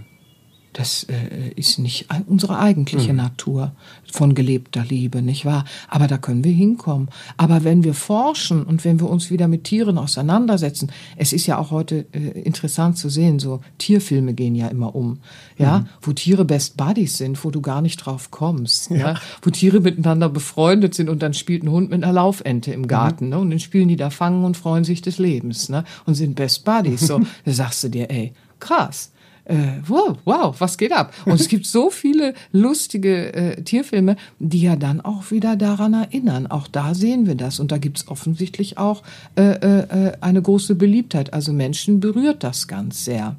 [0.72, 3.18] Das äh, ist nicht unsere eigentliche mhm.
[3.18, 3.72] Natur
[4.12, 5.64] von gelebter Liebe, nicht wahr?
[5.88, 7.08] Aber da können wir hinkommen.
[7.36, 11.58] Aber wenn wir forschen und wenn wir uns wieder mit Tieren auseinandersetzen, es ist ja
[11.58, 15.18] auch heute äh, interessant zu sehen, so Tierfilme gehen ja immer um,
[15.56, 15.86] ja, mhm.
[16.02, 18.96] wo Tiere Best Buddies sind, wo du gar nicht drauf kommst, ja.
[18.96, 19.14] ja.
[19.42, 23.26] wo Tiere miteinander befreundet sind und dann spielt ein Hund mit einer Laufente im Garten,
[23.26, 23.30] mhm.
[23.30, 23.38] ne?
[23.38, 25.84] Und dann spielen die da fangen und freuen sich des Lebens, ne?
[26.04, 27.00] Und sind Best Buddies.
[27.00, 29.10] So, da sagst du dir, ey, krass
[29.48, 31.12] äh, wow, wow, was geht ab?
[31.24, 36.46] Und es gibt so viele lustige äh, Tierfilme, die ja dann auch wieder daran erinnern.
[36.46, 37.58] Auch da sehen wir das.
[37.58, 39.02] Und da gibt es offensichtlich auch
[39.36, 41.32] äh, äh, eine große Beliebtheit.
[41.32, 43.36] Also Menschen berührt das ganz sehr.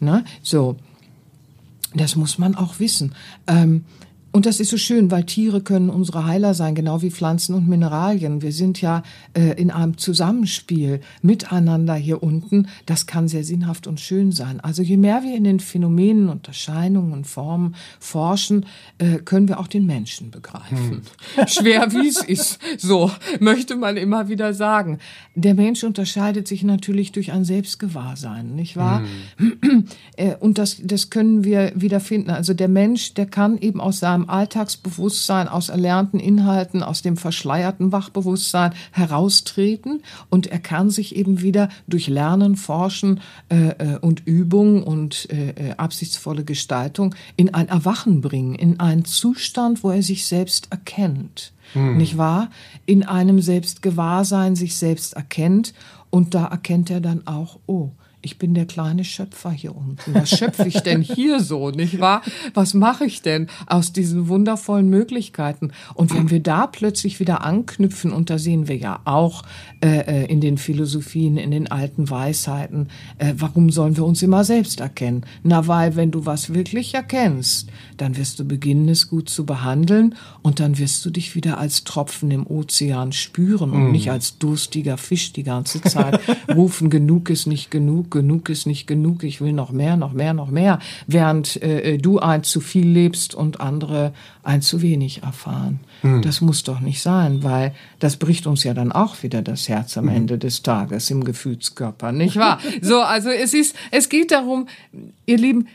[0.00, 0.24] Ne?
[0.42, 0.76] So,
[1.94, 3.14] das muss man auch wissen.
[3.46, 3.84] Ähm,
[4.34, 7.68] und das ist so schön, weil Tiere können unsere Heiler sein, genau wie Pflanzen und
[7.68, 8.42] Mineralien.
[8.42, 12.66] Wir sind ja äh, in einem Zusammenspiel miteinander hier unten.
[12.84, 14.58] Das kann sehr sinnhaft und schön sein.
[14.58, 18.66] Also je mehr wir in den Phänomenen und Erscheinungen und Formen forschen,
[18.98, 21.02] äh, können wir auch den Menschen begreifen.
[21.36, 21.46] Hm.
[21.46, 24.98] Schwer wie es ist, so möchte man immer wieder sagen.
[25.36, 29.04] Der Mensch unterscheidet sich natürlich durch ein Selbstgewahrsein, nicht wahr?
[29.36, 29.84] Hm.
[30.40, 32.30] Und das, das können wir wieder finden.
[32.30, 37.92] Also der Mensch, der kann eben aus seinem Alltagsbewusstsein, aus erlernten Inhalten, aus dem verschleierten
[37.92, 44.82] Wachbewusstsein heraustreten und er kann sich eben wieder durch Lernen, Forschen äh, äh und Übung
[44.82, 50.26] und äh, äh, absichtsvolle Gestaltung in ein Erwachen bringen, in einen Zustand, wo er sich
[50.26, 51.52] selbst erkennt.
[51.72, 51.96] Hm.
[51.96, 52.50] Nicht wahr?
[52.86, 55.74] In einem Selbstgewahrsein sich selbst erkennt
[56.10, 57.90] und da erkennt er dann auch, oh,
[58.24, 60.14] ich bin der kleine Schöpfer hier unten.
[60.14, 62.22] Was schöpfe ich denn hier so, nicht wahr?
[62.54, 65.72] Was mache ich denn aus diesen wundervollen Möglichkeiten?
[65.92, 69.42] Und wenn wir da plötzlich wieder anknüpfen, und da sehen wir ja auch
[69.82, 74.44] äh, äh, in den Philosophien, in den alten Weisheiten, äh, warum sollen wir uns immer
[74.44, 75.24] selbst erkennen?
[75.42, 80.14] Na, weil wenn du was wirklich erkennst, dann wirst du beginnen, es gut zu behandeln
[80.42, 83.92] und dann wirst du dich wieder als Tropfen im Ozean spüren und mm.
[83.92, 86.20] nicht als durstiger Fisch die ganze Zeit
[86.54, 90.32] rufen, genug ist nicht genug, genug ist nicht genug, ich will noch mehr, noch mehr,
[90.32, 95.80] noch mehr, während äh, du ein zu viel lebst und andere ein zu wenig erfahren.
[96.02, 96.22] Mm.
[96.22, 99.98] Das muss doch nicht sein, weil das bricht uns ja dann auch wieder das Herz
[99.98, 100.16] am mm.
[100.16, 102.60] Ende des Tages im Gefühlskörper, nicht wahr?
[102.80, 104.68] so, also es ist, es geht darum,
[105.26, 105.66] ihr Lieben,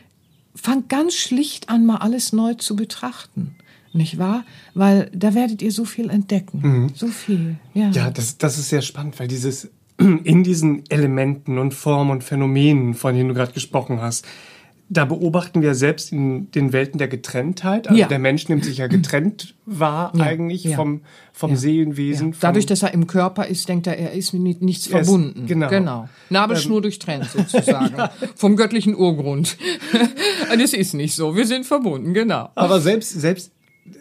[0.56, 3.54] fangt ganz schlicht an, mal alles neu zu betrachten.
[3.92, 4.44] Nicht wahr?
[4.74, 6.60] Weil da werdet ihr so viel entdecken.
[6.62, 6.90] Mhm.
[6.94, 7.56] So viel.
[7.74, 9.68] Ja, ja das, das ist sehr spannend, weil dieses
[10.00, 14.26] in diesen Elementen und Formen und Phänomenen, von denen du gerade gesprochen hast,
[14.92, 17.86] da beobachten wir selbst in den Welten der Getrenntheit.
[17.86, 18.08] Also ja.
[18.08, 20.24] der Mensch nimmt sich ja getrennt wahr ja.
[20.24, 20.74] eigentlich ja.
[20.74, 22.34] vom, vom Seelenwesen.
[22.40, 25.42] Dadurch, dass er im Körper ist, denkt er, er ist mit nichts er verbunden.
[25.42, 25.68] Ist, genau.
[25.68, 26.08] genau.
[26.28, 27.94] Nabelschnur ähm, durchtrennt sozusagen.
[28.34, 29.56] Vom göttlichen Urgrund.
[30.58, 31.36] das ist nicht so.
[31.36, 32.50] Wir sind verbunden, genau.
[32.56, 33.52] Aber selbst, selbst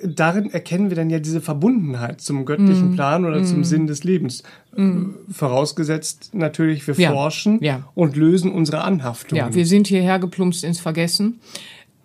[0.04, 2.96] darin erkennen wir dann ja diese Verbundenheit zum göttlichen mm.
[2.96, 3.46] Plan oder mm.
[3.46, 4.44] zum Sinn des Lebens.
[4.76, 5.12] Mm.
[5.32, 7.12] Vorausgesetzt natürlich, wir ja.
[7.12, 7.84] forschen ja.
[7.96, 9.38] und lösen unsere Anhaftung.
[9.38, 11.40] Ja, wir sind hierher geplumpst ins Vergessen.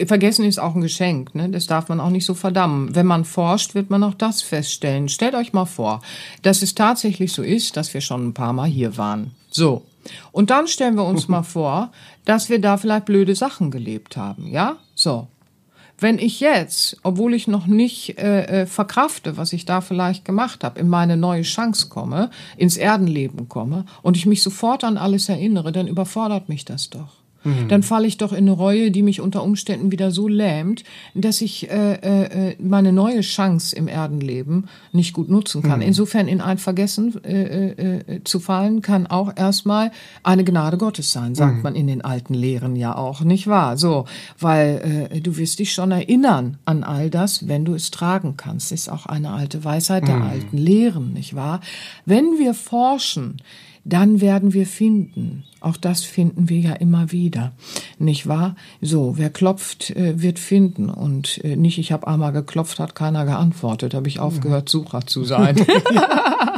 [0.06, 1.48] Vergessen ist auch ein Geschenk, ne?
[1.48, 2.94] das darf man auch nicht so verdammen.
[2.96, 5.08] Wenn man forscht, wird man auch das feststellen.
[5.08, 6.02] Stellt euch mal vor,
[6.42, 9.30] dass es tatsächlich so ist, dass wir schon ein paar Mal hier waren.
[9.50, 9.82] So.
[10.32, 11.92] Und dann stellen wir uns mal vor,
[12.24, 14.78] dass wir da vielleicht blöde Sachen gelebt haben, ja?
[14.96, 15.28] So.
[15.98, 20.64] Wenn ich jetzt, obwohl ich noch nicht äh, äh, verkrafte, was ich da vielleicht gemacht
[20.64, 25.28] habe, in meine neue Chance komme, ins Erdenleben komme und ich mich sofort an alles
[25.28, 27.23] erinnere, dann überfordert mich das doch.
[27.44, 27.68] Mhm.
[27.68, 31.40] Dann falle ich doch in eine Reue, die mich unter Umständen wieder so lähmt, dass
[31.40, 35.80] ich äh, äh, meine neue Chance im Erdenleben nicht gut nutzen kann.
[35.80, 35.86] Mhm.
[35.86, 39.90] Insofern in ein Vergessen äh, äh, äh, zu fallen, kann auch erstmal
[40.22, 41.62] eine Gnade Gottes sein, sagt mhm.
[41.62, 43.76] man in den alten Lehren ja auch, nicht wahr?
[43.76, 44.06] So,
[44.38, 48.72] weil äh, du wirst dich schon erinnern an all das, wenn du es tragen kannst.
[48.72, 50.22] Das ist auch eine alte Weisheit der mhm.
[50.22, 51.60] alten Lehren, nicht wahr?
[52.06, 53.36] Wenn wir forschen,
[53.84, 55.44] dann werden wir finden.
[55.60, 57.52] Auch das finden wir ja immer wieder,
[57.98, 58.56] nicht wahr?
[58.80, 63.24] So, wer klopft, äh, wird finden und äh, nicht, ich habe einmal geklopft, hat keiner
[63.24, 65.56] geantwortet, habe ich aufgehört, Sucher zu sein.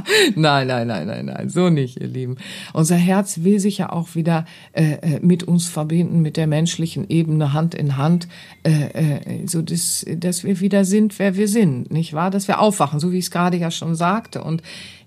[0.37, 2.37] nein, nein, nein, nein, nein, so nicht, ihr Lieben.
[2.73, 7.09] Unser Herz will sich ja auch wieder äh, äh mit uns verbinden, mit der menschlichen
[7.09, 8.29] Ebene, Hand in Hand,
[8.63, 12.31] äh, äh, so dass, dass wir wieder sind, wer wir sind, nicht wahr?
[12.31, 14.43] Dass wir aufwachen, so wie ich es gerade ja schon sagte.
[14.43, 14.63] Und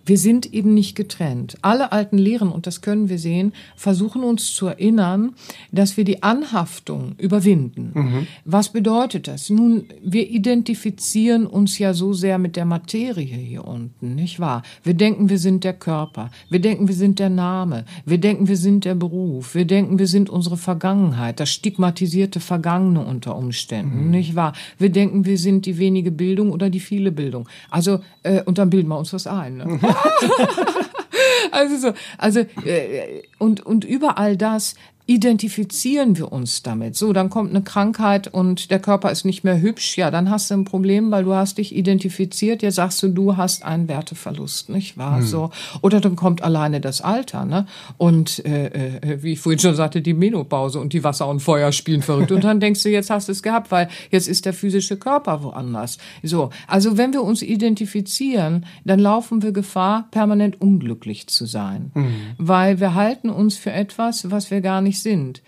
[0.05, 1.57] wir sind eben nicht getrennt.
[1.61, 5.33] Alle alten Lehren, und das können wir sehen, versuchen uns zu erinnern,
[5.71, 7.91] dass wir die Anhaftung überwinden.
[7.93, 8.27] Mhm.
[8.45, 9.49] Was bedeutet das?
[9.49, 14.63] Nun, wir identifizieren uns ja so sehr mit der Materie hier unten, nicht wahr?
[14.83, 16.31] Wir denken, wir sind der Körper.
[16.49, 17.85] Wir denken, wir sind der Name.
[18.05, 19.55] Wir denken, wir sind der Beruf.
[19.55, 24.11] Wir denken, wir sind unsere Vergangenheit, das stigmatisierte Vergangene unter Umständen, mhm.
[24.11, 24.53] nicht wahr?
[24.77, 27.47] Wir denken, wir sind die wenige Bildung oder die viele Bildung.
[27.69, 29.57] Also, äh, und dann bilden wir uns was ein.
[29.57, 29.79] Ne?
[31.51, 34.75] also so, also äh, und und überall das
[35.09, 36.95] identifizieren wir uns damit.
[36.95, 39.97] So, dann kommt eine Krankheit und der Körper ist nicht mehr hübsch.
[39.97, 42.61] Ja, dann hast du ein Problem, weil du hast dich identifiziert.
[42.61, 45.17] Jetzt sagst du, du hast einen Werteverlust, nicht wahr?
[45.17, 45.25] Hm.
[45.25, 45.49] So.
[45.81, 47.65] Oder dann kommt alleine das Alter, ne?
[47.97, 51.71] Und äh, äh, wie ich vorhin schon sagte, die Menopause und die Wasser und Feuer
[51.71, 52.31] spielen verrückt.
[52.31, 55.41] Und dann denkst du, jetzt hast du es gehabt, weil jetzt ist der physische Körper
[55.41, 55.97] woanders.
[56.21, 62.13] So, also wenn wir uns identifizieren, dann laufen wir Gefahr, permanent unglücklich zu sein, hm.
[62.37, 65.41] weil wir halten uns für etwas, was wir gar nicht sind.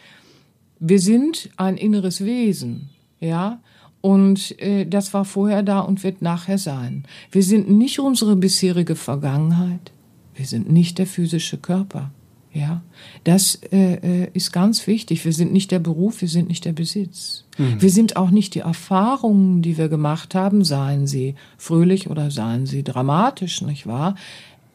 [0.79, 3.59] Wir sind ein inneres Wesen, ja,
[4.01, 7.03] und äh, das war vorher da und wird nachher sein.
[7.31, 9.91] Wir sind nicht unsere bisherige Vergangenheit.
[10.33, 12.11] Wir sind nicht der physische Körper.
[12.53, 12.81] Ja,
[13.23, 15.23] das äh, äh ist ganz wichtig.
[15.23, 17.45] Wir sind nicht der Beruf, wir sind nicht der Besitz.
[17.57, 17.81] Mhm.
[17.81, 22.65] Wir sind auch nicht die Erfahrungen, die wir gemacht haben, seien sie fröhlich oder seien
[22.65, 24.15] sie dramatisch, nicht wahr?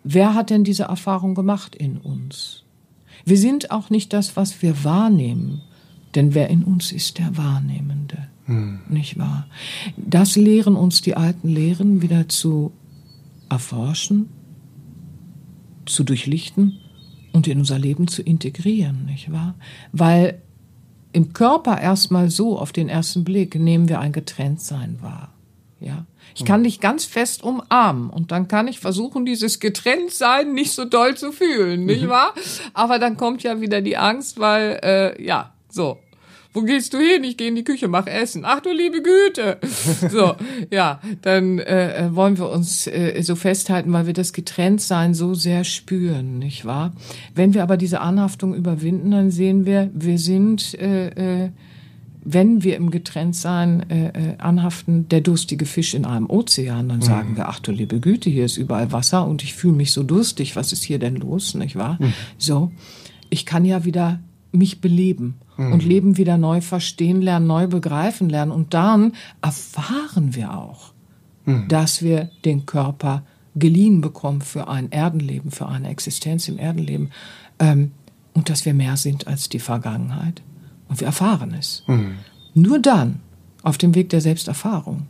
[0.05, 2.62] Wer hat denn diese Erfahrung gemacht in uns?
[3.27, 5.61] Wir sind auch nicht das, was wir wahrnehmen,
[6.15, 8.29] denn wer in uns ist, der Wahrnehmende.
[8.45, 8.79] Hm.
[8.89, 9.49] Nicht wahr?
[9.97, 12.73] Das lehren uns die alten Lehren wieder zu
[13.49, 14.29] erforschen,
[15.87, 16.79] zu durchlichten
[17.33, 19.57] und in unser Leben zu integrieren, nicht wahr?
[19.91, 20.41] Weil
[21.12, 25.33] im Körper erstmal so auf den ersten Blick nehmen wir ein Getrenntsein wahr.
[25.81, 26.07] Ja.
[26.37, 30.85] Ich kann dich ganz fest umarmen und dann kann ich versuchen, dieses Getrenntsein nicht so
[30.85, 32.09] doll zu fühlen, nicht mhm.
[32.09, 32.35] wahr?
[32.75, 35.99] Aber dann kommt ja wieder die Angst, weil, äh, ja, so.
[36.53, 37.22] Wo gehst du hin?
[37.25, 38.44] Ich gehe in die Küche, mach Essen.
[38.46, 39.59] Ach du liebe Güte.
[40.11, 40.37] So,
[40.70, 45.64] ja, dann äh, wollen wir uns äh, so festhalten, weil wir das Getrenntsein so sehr
[45.64, 46.92] spüren, nicht wahr?
[47.35, 51.51] Wenn wir aber diese Anhaftung überwinden, dann sehen wir, wir sind äh, äh,
[52.29, 57.03] wenn wir im Getrenntsein äh, äh, anhaften, der durstige Fisch in einem Ozean, dann mhm.
[57.03, 60.03] sagen wir, ach du liebe Güte, hier ist überall Wasser und ich fühle mich so
[60.03, 61.99] durstig, was ist hier denn los, nicht wahr?
[62.01, 62.12] Mhm.
[62.37, 62.73] So,
[63.31, 64.19] ich kann ja wieder
[64.51, 65.73] mich beleben mhm.
[65.73, 70.95] und Leben wieder neu verstehen lernen, neu begreifen lernen und dann erfahren wir auch,
[71.45, 71.69] mhm.
[71.69, 73.23] dass wir den Körper
[73.55, 77.11] geliehen bekommen für ein Erdenleben, für eine Existenz im Erdenleben
[77.61, 77.93] ähm,
[78.35, 80.43] und dass wir mehr sind als die Vergangenheit.
[80.88, 81.83] Und wir erfahren es.
[81.87, 82.16] Mhm.
[82.55, 83.20] Nur dann,
[83.62, 85.07] auf dem Weg der Selbsterfahrung,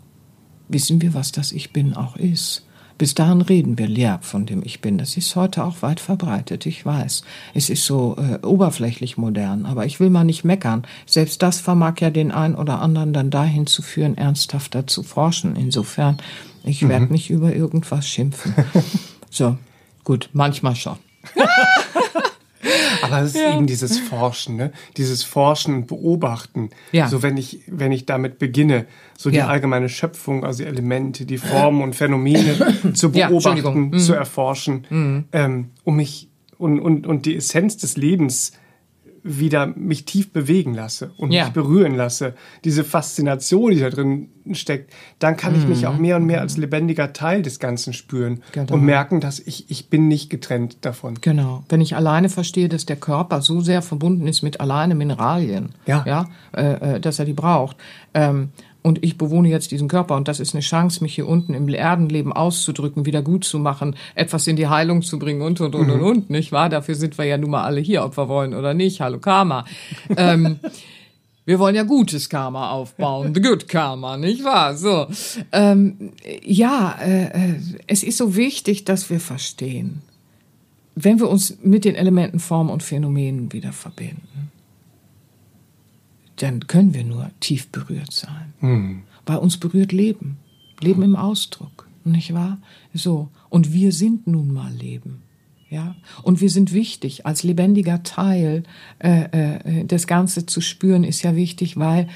[0.68, 2.66] wissen wir, was das Ich Bin auch ist.
[2.98, 4.96] Bis dahin reden wir leer von dem Ich Bin.
[4.96, 7.24] Das ist heute auch weit verbreitet, ich weiß.
[7.52, 10.86] Es ist so äh, oberflächlich modern, aber ich will mal nicht meckern.
[11.04, 15.56] Selbst das vermag ja den einen oder anderen dann dahin zu führen, ernsthafter zu forschen.
[15.56, 16.16] Insofern,
[16.64, 16.88] ich mhm.
[16.88, 18.54] werde nicht über irgendwas schimpfen.
[19.30, 19.58] so,
[20.02, 20.96] gut, manchmal schon.
[23.02, 23.55] Aber es ist ja.
[23.55, 24.72] eben dieses Forschen, ne?
[24.96, 26.70] Dieses Forschen und Beobachten.
[26.92, 27.09] Ja.
[27.09, 29.46] So wenn ich, wenn ich damit beginne, so die ja.
[29.46, 34.18] allgemeine Schöpfung, also die Elemente, die Formen und Phänomene zu beobachten, ja, zu mhm.
[34.18, 35.24] erforschen, mhm.
[35.33, 38.52] Ähm, um mich und, und, und die Essenz des Lebens
[39.26, 41.44] wieder mich tief bewegen lasse und ja.
[41.44, 42.34] mich berühren lasse,
[42.64, 45.58] diese Faszination, die da drin steckt, dann kann mhm.
[45.58, 45.88] ich mich mhm.
[45.88, 48.74] auch mehr und mehr als lebendiger Teil des Ganzen spüren genau.
[48.74, 51.18] und merken, dass ich, ich bin nicht getrennt davon.
[51.20, 51.64] Genau.
[51.68, 56.04] Wenn ich alleine verstehe, dass der Körper so sehr verbunden ist mit alleine Mineralien, ja,
[56.06, 57.76] ja äh, äh dass er die braucht,
[58.14, 58.50] ähm,
[58.87, 61.68] und ich bewohne jetzt diesen Körper und das ist eine Chance, mich hier unten im
[61.68, 65.88] Erdenleben auszudrücken, wieder gut zu machen, etwas in die Heilung zu bringen und und und
[65.88, 65.94] mhm.
[65.94, 66.68] und und, nicht wahr?
[66.68, 69.01] Dafür sind wir ja nun mal alle hier, ob wir wollen oder nicht.
[69.01, 69.64] Hallo Karma.
[70.16, 70.61] ähm,
[71.44, 74.77] wir wollen ja gutes Karma aufbauen, the good Karma, nicht wahr?
[74.77, 75.09] So,
[75.51, 76.12] ähm,
[76.44, 77.55] ja, äh, äh,
[77.88, 80.03] es ist so wichtig, dass wir verstehen,
[80.94, 84.53] wenn wir uns mit den Elementen Form und Phänomenen wieder verbinden
[86.37, 88.55] dann können wir nur tief berührt sein.
[88.61, 89.03] Mhm.
[89.25, 90.38] Weil uns berührt Leben.
[90.81, 92.59] Leben im Ausdruck, nicht wahr?
[92.92, 93.29] So.
[93.49, 95.22] Und wir sind nun mal Leben.
[95.68, 98.62] Ja, und wir sind wichtig als lebendiger Teil.
[99.01, 102.09] Äh, äh, das Ganze zu spüren ist ja wichtig, weil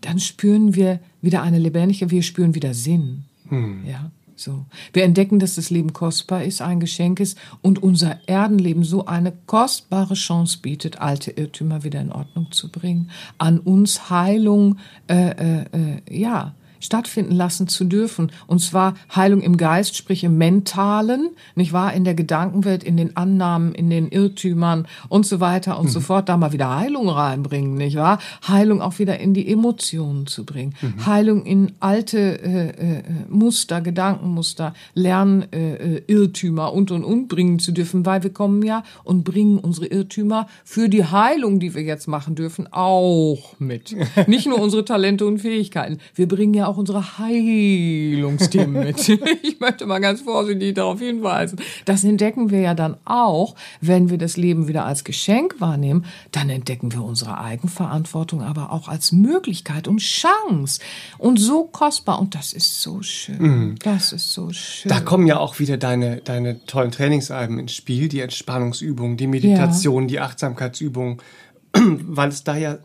[0.00, 3.24] dann spüren wir wieder eine lebendige, wir spüren wieder Sinn.
[3.48, 3.86] Hm.
[3.86, 4.66] Ja, so.
[4.92, 9.32] Wir entdecken, dass das Leben kostbar ist, ein Geschenk ist und unser Erdenleben so eine
[9.46, 15.64] kostbare Chance bietet, alte Irrtümer wieder in Ordnung zu bringen, an uns Heilung, äh, äh,
[15.72, 18.32] äh ja, stattfinden lassen zu dürfen.
[18.46, 21.92] Und zwar Heilung im Geist, sprich im Mentalen, nicht wahr?
[21.92, 25.90] In der Gedankenwelt, in den Annahmen, in den Irrtümern und so weiter und mhm.
[25.90, 26.28] so fort.
[26.28, 28.18] Da mal wieder Heilung reinbringen, nicht wahr?
[28.46, 30.74] Heilung auch wieder in die Emotionen zu bringen.
[30.80, 31.06] Mhm.
[31.06, 37.72] Heilung in alte äh, äh, Muster, Gedankenmuster, Lernirrtümer äh, äh und und und bringen zu
[37.72, 42.06] dürfen, weil wir kommen ja und bringen unsere Irrtümer für die Heilung, die wir jetzt
[42.06, 43.96] machen dürfen, auch mit.
[44.26, 45.98] Nicht nur unsere Talente und Fähigkeiten.
[46.14, 49.08] Wir bringen ja auch unsere Heilungsthemen mit.
[49.08, 51.58] ich möchte mal ganz vorsichtig darauf hinweisen.
[51.84, 56.50] Das entdecken wir ja dann auch, wenn wir das Leben wieder als Geschenk wahrnehmen, dann
[56.50, 60.80] entdecken wir unsere Eigenverantwortung aber auch als Möglichkeit und Chance
[61.16, 63.38] und so kostbar und das ist so schön.
[63.38, 63.74] Mhm.
[63.82, 64.90] Das ist so schön.
[64.90, 70.04] Da kommen ja auch wieder deine, deine tollen Trainingsalben ins Spiel, die Entspannungsübungen, die Meditation,
[70.04, 70.08] ja.
[70.08, 71.18] die Achtsamkeitsübungen,
[71.72, 72.78] weil es da ja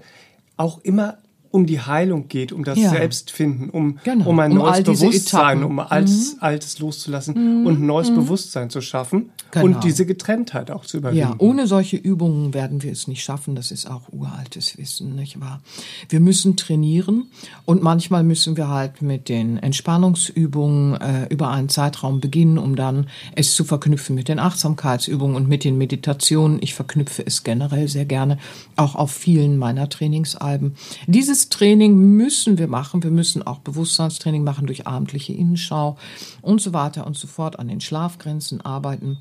[0.55, 1.17] auch immer
[1.53, 2.89] um die Heilung geht, um das ja.
[2.89, 4.27] Selbstfinden, um, genau.
[4.27, 6.41] um ein um neues Bewusstsein, um Altes, mhm.
[6.41, 7.67] Altes loszulassen mhm.
[7.67, 8.15] und ein neues mhm.
[8.15, 9.65] Bewusstsein zu schaffen genau.
[9.65, 11.29] und diese Getrenntheit auch zu überwinden.
[11.29, 13.55] Ja, ohne solche Übungen werden wir es nicht schaffen.
[13.55, 15.61] Das ist auch uraltes Wissen, nicht wahr?
[16.09, 17.27] Wir müssen trainieren
[17.65, 23.05] und manchmal müssen wir halt mit den Entspannungsübungen äh, über einen Zeitraum beginnen, um dann
[23.35, 26.57] es zu verknüpfen mit den Achtsamkeitsübungen und mit den Meditationen.
[26.61, 28.39] Ich verknüpfe es generell sehr gerne,
[28.75, 30.73] auch auf vielen meiner Trainingsalben.
[31.05, 33.03] Dieses Training müssen wir machen.
[33.03, 35.97] Wir müssen auch Bewusstseinstraining machen durch abendliche Innenschau
[36.41, 39.19] und so weiter und so fort, an den Schlafgrenzen arbeiten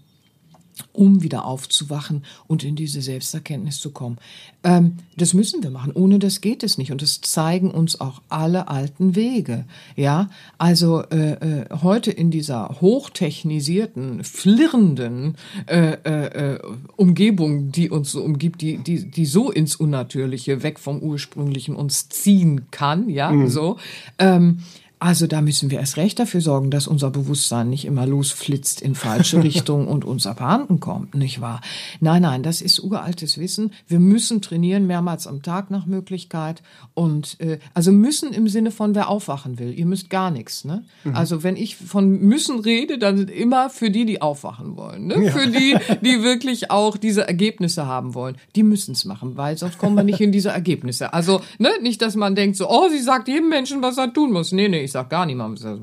[0.92, 4.18] um wieder aufzuwachen und in diese Selbsterkenntnis zu kommen.
[4.64, 5.92] Ähm, das müssen wir machen.
[5.92, 6.92] Ohne das geht es nicht.
[6.92, 9.64] Und das zeigen uns auch alle alten Wege.
[9.96, 16.58] Ja, also äh, äh, heute in dieser hochtechnisierten, flirrenden äh, äh,
[16.96, 22.08] Umgebung, die uns so umgibt, die, die, die so ins Unnatürliche, weg vom Ursprünglichen uns
[22.08, 23.48] ziehen kann, ja, mhm.
[23.48, 23.78] so.
[24.18, 24.58] Ähm,
[25.02, 28.94] also da müssen wir erst recht dafür sorgen, dass unser Bewusstsein nicht immer losflitzt in
[28.94, 31.60] falsche Richtung und uns abhanden kommt, nicht wahr?
[31.98, 33.72] Nein, nein, das ist uraltes Wissen.
[33.88, 36.62] Wir müssen trainieren, mehrmals am Tag nach Möglichkeit.
[36.94, 39.76] Und äh, also müssen im Sinne von, wer aufwachen will.
[39.76, 40.64] Ihr müsst gar nichts.
[40.64, 40.84] Ne?
[41.02, 41.16] Mhm.
[41.16, 45.08] Also wenn ich von müssen rede, dann sind immer für die, die aufwachen wollen.
[45.08, 45.24] Ne?
[45.24, 45.32] Ja.
[45.32, 48.36] Für die, die wirklich auch diese Ergebnisse haben wollen.
[48.54, 51.12] Die müssen es machen, weil sonst kommen wir nicht in diese Ergebnisse.
[51.12, 54.30] Also ne, nicht, dass man denkt so, oh, sie sagt jedem Menschen, was er tun
[54.30, 54.52] muss.
[54.52, 55.80] Nee, nee, ich sag gar niemandem.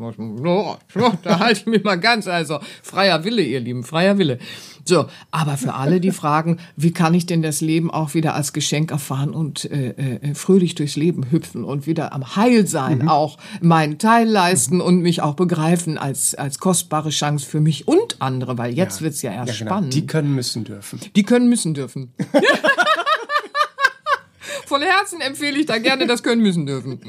[1.24, 4.38] Da halte ich mich mal ganz, also freier Wille, ihr Lieben, freier Wille.
[4.86, 8.54] So, aber für alle, die fragen, wie kann ich denn das Leben auch wieder als
[8.54, 13.10] Geschenk erfahren und äh, äh, fröhlich durchs Leben hüpfen und wieder am Heil sein, mhm.
[13.10, 14.82] auch meinen Teil leisten mhm.
[14.82, 19.06] und mich auch begreifen als, als kostbare Chance für mich und andere, weil jetzt ja.
[19.06, 19.72] wird's ja erst ja, genau.
[19.72, 19.94] spannend.
[19.96, 21.00] Die können müssen dürfen.
[21.16, 22.14] Die können müssen dürfen.
[24.66, 27.00] Von Herzen empfehle ich da gerne das können müssen dürfen.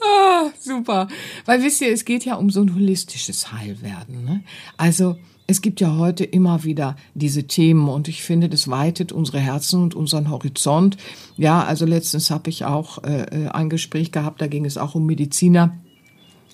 [0.00, 1.08] Ah, super.
[1.44, 4.24] Weil wisst ihr, es geht ja um so ein holistisches Heilwerden.
[4.24, 4.42] Ne?
[4.76, 9.38] Also es gibt ja heute immer wieder diese Themen und ich finde, das weitet unsere
[9.38, 10.96] Herzen und unseren Horizont.
[11.36, 15.06] Ja, also letztens habe ich auch äh, ein Gespräch gehabt, da ging es auch um
[15.06, 15.76] Mediziner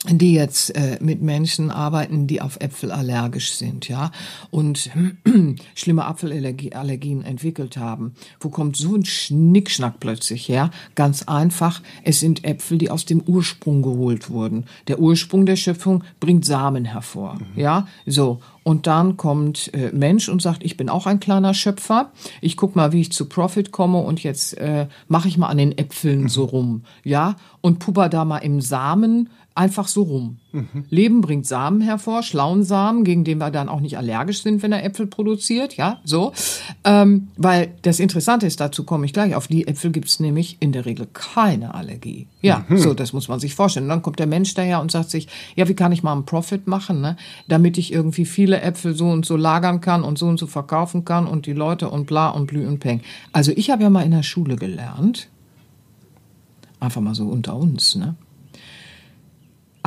[0.07, 4.12] die jetzt äh, mit Menschen arbeiten, die auf Äpfel allergisch sind, ja,
[4.51, 4.90] und
[5.74, 8.14] schlimme Apfelallergien entwickelt haben.
[8.38, 10.70] Wo kommt so ein Schnickschnack plötzlich her?
[10.94, 14.66] Ganz einfach, es sind Äpfel, die aus dem Ursprung geholt wurden.
[14.86, 17.61] Der Ursprung der Schöpfung bringt Samen hervor, mhm.
[17.61, 18.40] ja, so.
[18.62, 22.12] Und dann kommt äh, Mensch und sagt, ich bin auch ein kleiner Schöpfer.
[22.42, 25.57] Ich guck mal, wie ich zu Profit komme und jetzt äh, mache ich mal an
[25.57, 26.28] den Äpfeln mhm.
[26.28, 30.39] so rum, ja, und pupper da mal im Samen einfach so rum.
[30.53, 30.85] Mhm.
[30.89, 34.71] Leben bringt Samen hervor, schlauen Samen, gegen den wir dann auch nicht allergisch sind, wenn
[34.71, 36.33] er Äpfel produziert, ja, so.
[36.85, 40.59] Ähm, weil das Interessante ist, dazu komme ich gleich, auf die Äpfel gibt es nämlich
[40.61, 42.29] in der Regel keine Allergie.
[42.41, 42.79] Ja, mhm.
[42.79, 43.87] so, das muss man sich vorstellen.
[43.87, 46.25] Und dann kommt der Mensch daher und sagt sich, ja, wie kann ich mal einen
[46.25, 47.17] Profit machen, ne?
[47.49, 51.05] damit ich irgendwie viele Äpfel so und so lagern kann und so und so verkaufen
[51.05, 53.01] kann und die Leute und bla und blü und peng.
[53.33, 55.29] Also ich habe ja mal in der Schule gelernt,
[56.79, 58.15] einfach mal so unter uns, ne?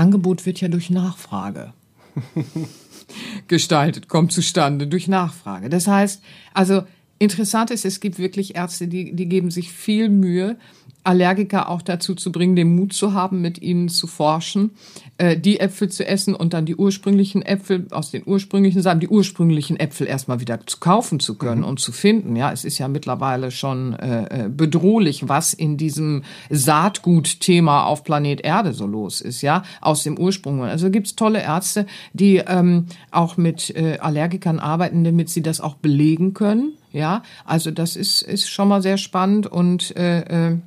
[0.02, 1.74] Angebot wird ja durch Nachfrage
[3.47, 5.70] gestaltet, kommt zustande durch Nachfrage.
[5.70, 6.22] Das heißt,
[6.54, 6.84] also
[7.20, 10.58] interessant ist, es gibt wirklich Ärzte, die, die geben sich viel Mühe,
[11.04, 14.72] Allergiker auch dazu zu bringen, den Mut zu haben, mit ihnen zu forschen,
[15.18, 19.08] äh, die Äpfel zu essen und dann die ursprünglichen Äpfel aus den ursprünglichen Samen, die
[19.08, 21.68] ursprünglichen Äpfel erstmal wieder zu kaufen zu können mhm.
[21.68, 22.36] und zu finden.
[22.36, 28.41] Ja, es ist ja mittlerweile schon äh, äh bedrohlich, was in diesem Saatgutthema auf Planet
[28.41, 30.64] Erde so los ist, ja, aus dem Ursprung.
[30.64, 35.76] Also gibt's tolle Ärzte, die ähm, auch mit äh, Allergikern arbeiten, damit sie das auch
[35.76, 36.74] belegen können.
[36.91, 40.58] Ja, also das ist, ist schon mal sehr spannend und äh, äh,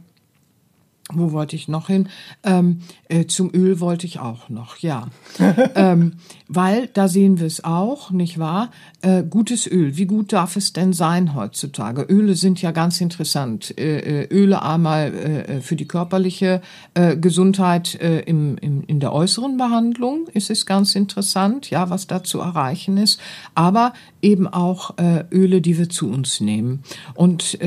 [1.13, 2.09] wo wollte ich noch hin?
[2.45, 5.09] Ähm, äh, zum Öl wollte ich auch noch, ja.
[5.75, 6.15] ähm,
[6.49, 8.71] weil da sehen wir es auch, nicht wahr?
[9.03, 12.07] Äh, gutes Öl, wie gut darf es denn sein heutzutage?
[12.09, 13.77] Öle sind ja ganz interessant.
[13.79, 16.63] Äh, äh Öle einmal äh, für die körperliche
[16.95, 22.25] äh, Gesundheit im, im, in der äußeren Behandlung ist es ganz interessant, ja, was da
[22.25, 23.21] zu erreichen ist.
[23.55, 23.93] Aber
[24.23, 24.95] eben auch
[25.31, 26.83] Öle, die wir zu uns nehmen.
[27.15, 27.59] Und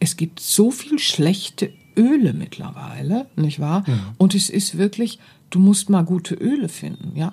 [0.00, 3.84] es gibt so viel schlechte Öle mittlerweile, nicht wahr?
[3.86, 4.00] Mhm.
[4.18, 5.18] Und es ist wirklich,
[5.50, 7.32] du musst mal gute Öle finden, ja.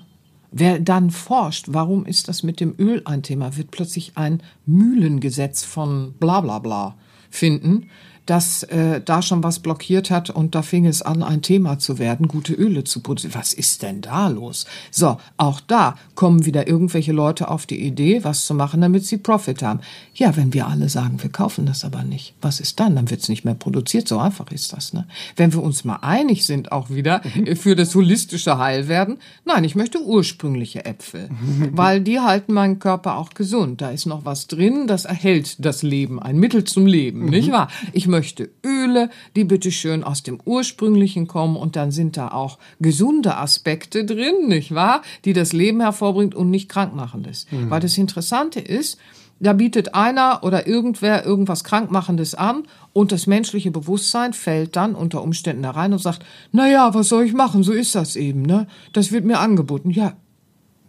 [0.52, 5.64] Wer dann forscht, warum ist das mit dem Öl ein Thema, wird plötzlich ein Mühlengesetz
[5.64, 6.96] von bla bla bla
[7.32, 7.90] finden,
[8.26, 12.00] dass äh, da schon was blockiert hat und da fing es an, ein Thema zu
[12.00, 13.36] werden, gute Öle zu produzieren.
[13.36, 14.66] Was ist denn da los?
[14.92, 19.18] So, auch da kommen wieder irgendwelche Leute auf die Idee, was zu machen, damit sie
[19.18, 19.82] Profit haben.
[20.14, 22.96] Ja, wenn wir alle sagen, wir kaufen das aber nicht, was ist dann?
[22.96, 24.08] Dann wird es nicht mehr produziert.
[24.08, 24.94] So einfach ist das.
[24.94, 25.06] Ne?
[25.36, 27.56] Wenn wir uns mal einig sind, auch wieder mhm.
[27.56, 31.30] für das holistische Heilwerden, nein, ich möchte ursprüngliche Äpfel,
[31.72, 33.82] weil die halten meinen Körper auch gesund.
[33.82, 37.30] Da ist noch was drin, das erhält das Leben, ein Mittel zum Leben, mhm.
[37.30, 37.68] nicht wahr?
[37.92, 43.38] Ich möchte Öle, die bitteschön aus dem ursprünglichen kommen und dann sind da auch gesunde
[43.38, 45.02] Aspekte drin, nicht wahr?
[45.26, 47.48] Die das Leben hervorbringt und nicht krankmachendes.
[47.50, 47.72] Mhm.
[47.72, 49.00] Weil das Interessante ist,
[49.40, 55.24] da bietet einer oder irgendwer irgendwas Krankmachendes an und das menschliche Bewusstsein fällt dann unter
[55.24, 57.64] Umständen da rein und sagt, na ja, was soll ich machen?
[57.64, 58.68] So ist das eben, ne?
[58.94, 59.90] Das wird mir angeboten.
[59.90, 60.14] Ja,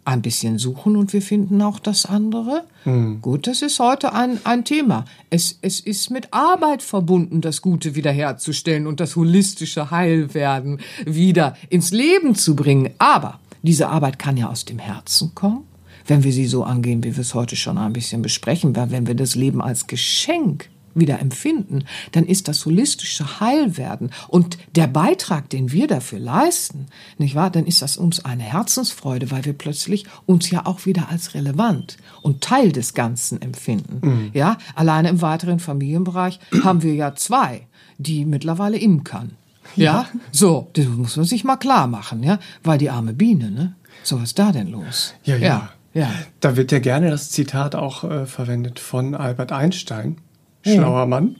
[0.05, 2.63] ein bisschen suchen und wir finden auch das andere.
[2.83, 3.21] Hm.
[3.21, 5.05] Gut, das ist heute ein, ein Thema.
[5.31, 11.91] Es, es ist mit Arbeit verbunden, das Gute wiederherzustellen und das holistische Heilwerden wieder ins
[11.91, 12.91] Leben zu bringen.
[12.99, 15.63] Aber diese Arbeit kann ja aus dem Herzen kommen,
[16.05, 19.07] wenn wir sie so angehen, wie wir es heute schon ein bisschen besprechen, weil wenn
[19.07, 21.83] wir das Leben als Geschenk wieder empfinden,
[22.13, 26.87] dann ist das holistische Heilwerden und der Beitrag, den wir dafür leisten,
[27.17, 27.51] nicht wahr?
[27.51, 31.97] Dann ist das uns eine Herzensfreude, weil wir plötzlich uns ja auch wieder als relevant
[32.21, 33.99] und Teil des Ganzen empfinden.
[34.01, 34.31] Mhm.
[34.33, 37.67] Ja, alleine im weiteren Familienbereich haben wir ja zwei,
[37.97, 39.31] die mittlerweile imkern.
[39.75, 43.51] Ja, ja, so, das muss man sich mal klar machen, ja, weil die arme Biene,
[43.51, 43.75] ne?
[44.03, 45.13] So was ist da denn los?
[45.23, 45.47] Ja, ja.
[45.47, 45.69] ja.
[45.95, 46.11] Ja.
[46.41, 50.17] Da wird ja gerne das Zitat auch äh, verwendet von Albert Einstein,
[50.65, 51.05] schlauer ja.
[51.05, 51.37] Mann,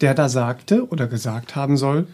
[0.00, 2.06] der da sagte oder gesagt haben soll,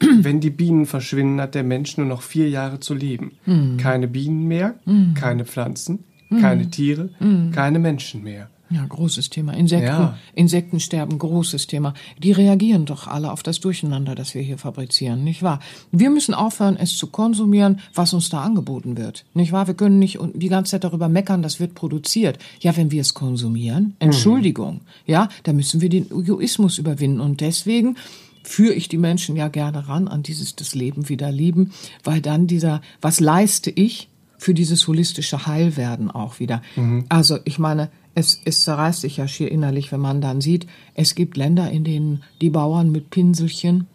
[0.00, 3.32] wenn die Bienen verschwinden, hat der Mensch nur noch vier Jahre zu leben.
[3.46, 3.76] Mhm.
[3.76, 5.14] Keine Bienen mehr, mhm.
[5.14, 6.04] keine Pflanzen,
[6.38, 7.50] keine Tiere, hm.
[7.52, 8.48] keine Menschen mehr.
[8.70, 9.52] Ja, großes Thema.
[9.54, 10.16] Insekten, ja.
[10.34, 11.92] Insektensterben, großes Thema.
[12.18, 15.58] Die reagieren doch alle auf das Durcheinander, das wir hier fabrizieren, nicht wahr?
[15.90, 19.66] Wir müssen aufhören, es zu konsumieren, was uns da angeboten wird, nicht wahr?
[19.66, 22.38] Wir können nicht die ganze Zeit darüber meckern, das wird produziert.
[22.60, 23.94] Ja, wenn wir es konsumieren, mhm.
[23.98, 24.80] Entschuldigung, mhm.
[25.06, 27.96] ja, da müssen wir den Egoismus überwinden und deswegen
[28.44, 31.72] führe ich die Menschen ja gerne ran an dieses das Leben wieder lieben,
[32.04, 34.08] weil dann dieser, was leiste ich
[34.38, 36.62] für dieses holistische Heilwerden auch wieder.
[36.76, 37.04] Mhm.
[37.08, 37.90] Also ich meine,
[38.20, 41.84] es, es zerreißt sich ja schier innerlich, wenn man dann sieht, es gibt Länder, in
[41.84, 43.86] denen die Bauern mit Pinselchen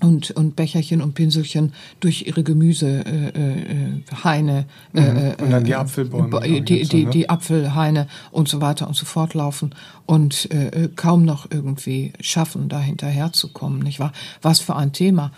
[0.00, 5.16] und, und Becherchen und Pinselchen durch ihre Gemüsehaine äh, äh, mhm.
[5.16, 7.10] äh, und dann die Apfelbäume die, die, ne?
[7.10, 9.74] die Apfelhaine und so weiter und so fort laufen
[10.06, 14.12] und äh, kaum noch irgendwie schaffen, da hinterherzukommen, nicht wahr?
[14.40, 15.30] Was für ein Thema.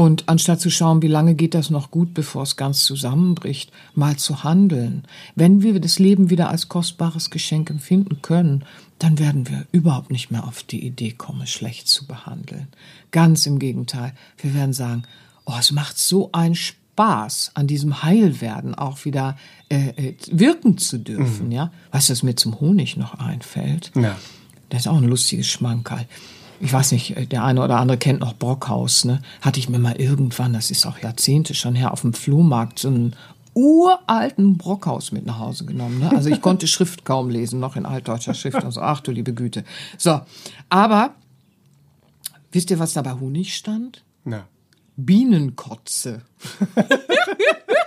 [0.00, 4.16] Und anstatt zu schauen, wie lange geht das noch gut, bevor es ganz zusammenbricht, mal
[4.16, 5.04] zu handeln.
[5.34, 8.64] Wenn wir das Leben wieder als kostbares Geschenk empfinden können,
[8.98, 12.68] dann werden wir überhaupt nicht mehr auf die Idee kommen, schlecht zu behandeln.
[13.10, 14.14] Ganz im Gegenteil.
[14.38, 15.02] Wir werden sagen,
[15.44, 19.36] oh, es macht so einen Spaß, an diesem Heilwerden auch wieder
[19.68, 21.52] äh, äh, wirken zu dürfen, mhm.
[21.52, 21.72] ja.
[21.92, 23.92] Weißt du, was mir zum Honig noch einfällt?
[23.94, 24.16] Ja.
[24.70, 26.06] Das ist auch ein lustiges Schmankerl
[26.60, 29.20] ich weiß nicht, äh, der eine oder andere kennt noch Brockhaus, ne?
[29.40, 32.88] Hatte ich mir mal irgendwann, das ist auch Jahrzehnte schon her, auf dem Flohmarkt so
[32.88, 33.16] einen
[33.54, 35.98] uralten Brockhaus mit nach Hause genommen.
[35.98, 36.10] Ne?
[36.10, 38.62] Also ich konnte Schrift kaum lesen, noch in altdeutscher Schrift.
[38.64, 39.64] Also ach du liebe Güte.
[39.98, 40.20] So,
[40.68, 41.14] aber
[42.52, 44.04] wisst ihr, was da bei Honig stand?
[44.24, 44.46] Na.
[44.96, 46.22] Bienenkotze.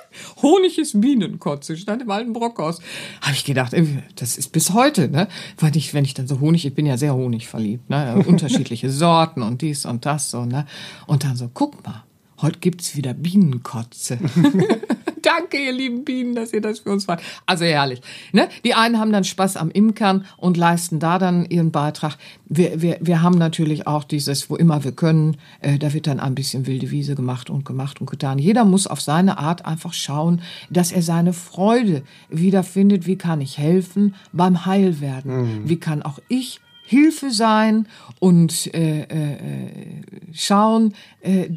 [0.44, 2.80] herrliches Bienenkotze, stand im alten Brockhaus.
[3.22, 3.74] Habe ich gedacht,
[4.16, 5.28] das ist bis heute, ne?
[5.58, 8.24] Weil ich, wenn ich dann so Honig, ich bin ja sehr honigverliebt, ne?
[8.28, 10.66] Unterschiedliche Sorten und dies und das so, ne?
[11.08, 12.04] Und dann so, guck mal,
[12.42, 14.20] heute gibt's wieder Bienenkotze.
[15.24, 17.24] Danke, ihr lieben Bienen, dass ihr das für uns macht.
[17.46, 18.02] Also herrlich.
[18.34, 18.50] Ne?
[18.64, 22.18] Die einen haben dann Spaß am Imkern und leisten da dann ihren Beitrag.
[22.46, 26.20] Wir, wir, wir haben natürlich auch dieses, wo immer wir können, äh, da wird dann
[26.20, 28.38] ein bisschen wilde Wiese gemacht und gemacht und getan.
[28.38, 33.08] Jeder muss auf seine Art einfach schauen, dass er seine Freude wiederfindet.
[33.08, 35.62] Wie kann ich helfen beim Heilwerden?
[35.64, 35.70] Mhm.
[35.70, 37.88] Wie kann auch ich Hilfe sein
[38.20, 39.94] und äh, äh, äh
[40.34, 41.48] schauen, äh,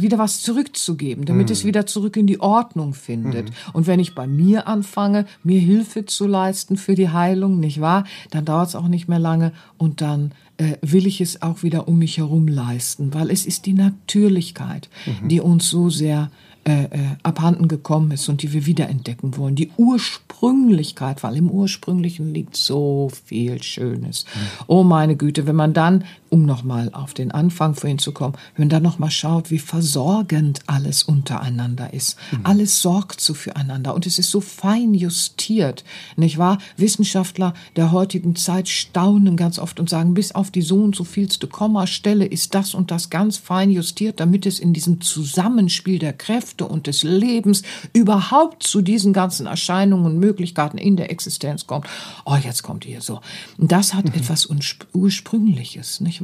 [0.00, 1.52] wieder was zurückzugeben, damit mhm.
[1.52, 3.50] es wieder zurück in die Ordnung findet.
[3.50, 3.54] Mhm.
[3.72, 8.04] Und wenn ich bei mir anfange, mir Hilfe zu leisten für die Heilung, nicht wahr,
[8.30, 11.88] dann dauert es auch nicht mehr lange und dann äh, will ich es auch wieder
[11.88, 15.28] um mich herum leisten, weil es ist die Natürlichkeit, mhm.
[15.28, 16.30] die uns so sehr
[16.66, 16.88] äh, äh,
[17.22, 19.54] abhanden gekommen ist und die wir wiederentdecken wollen.
[19.54, 24.24] Die Ursprünglichkeit, weil im Ursprünglichen liegt so viel Schönes.
[24.24, 24.40] Mhm.
[24.66, 26.04] Oh meine Güte, wenn man dann,
[26.34, 30.62] um nochmal auf den Anfang vorhin zu kommen, wenn man dann nochmal schaut, wie versorgend
[30.66, 32.16] alles untereinander ist.
[32.32, 32.40] Mhm.
[32.42, 35.84] Alles sorgt so füreinander und es ist so fein justiert,
[36.16, 36.58] nicht wahr?
[36.76, 41.04] Wissenschaftler der heutigen Zeit staunen ganz oft und sagen, bis auf die so und so
[41.04, 46.14] vielste Kommastelle ist das und das ganz fein justiert, damit es in diesem Zusammenspiel der
[46.14, 47.62] Kräfte Kräfte und des Lebens
[47.92, 51.86] überhaupt zu diesen ganzen Erscheinungen und Möglichkeiten in der Existenz kommt.
[52.24, 53.20] Oh, jetzt kommt ihr so.
[53.56, 54.14] Das hat mhm.
[54.14, 54.48] etwas
[54.92, 56.23] Ursprüngliches, nicht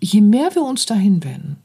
[0.00, 1.56] Je mehr wir uns dahin wenden,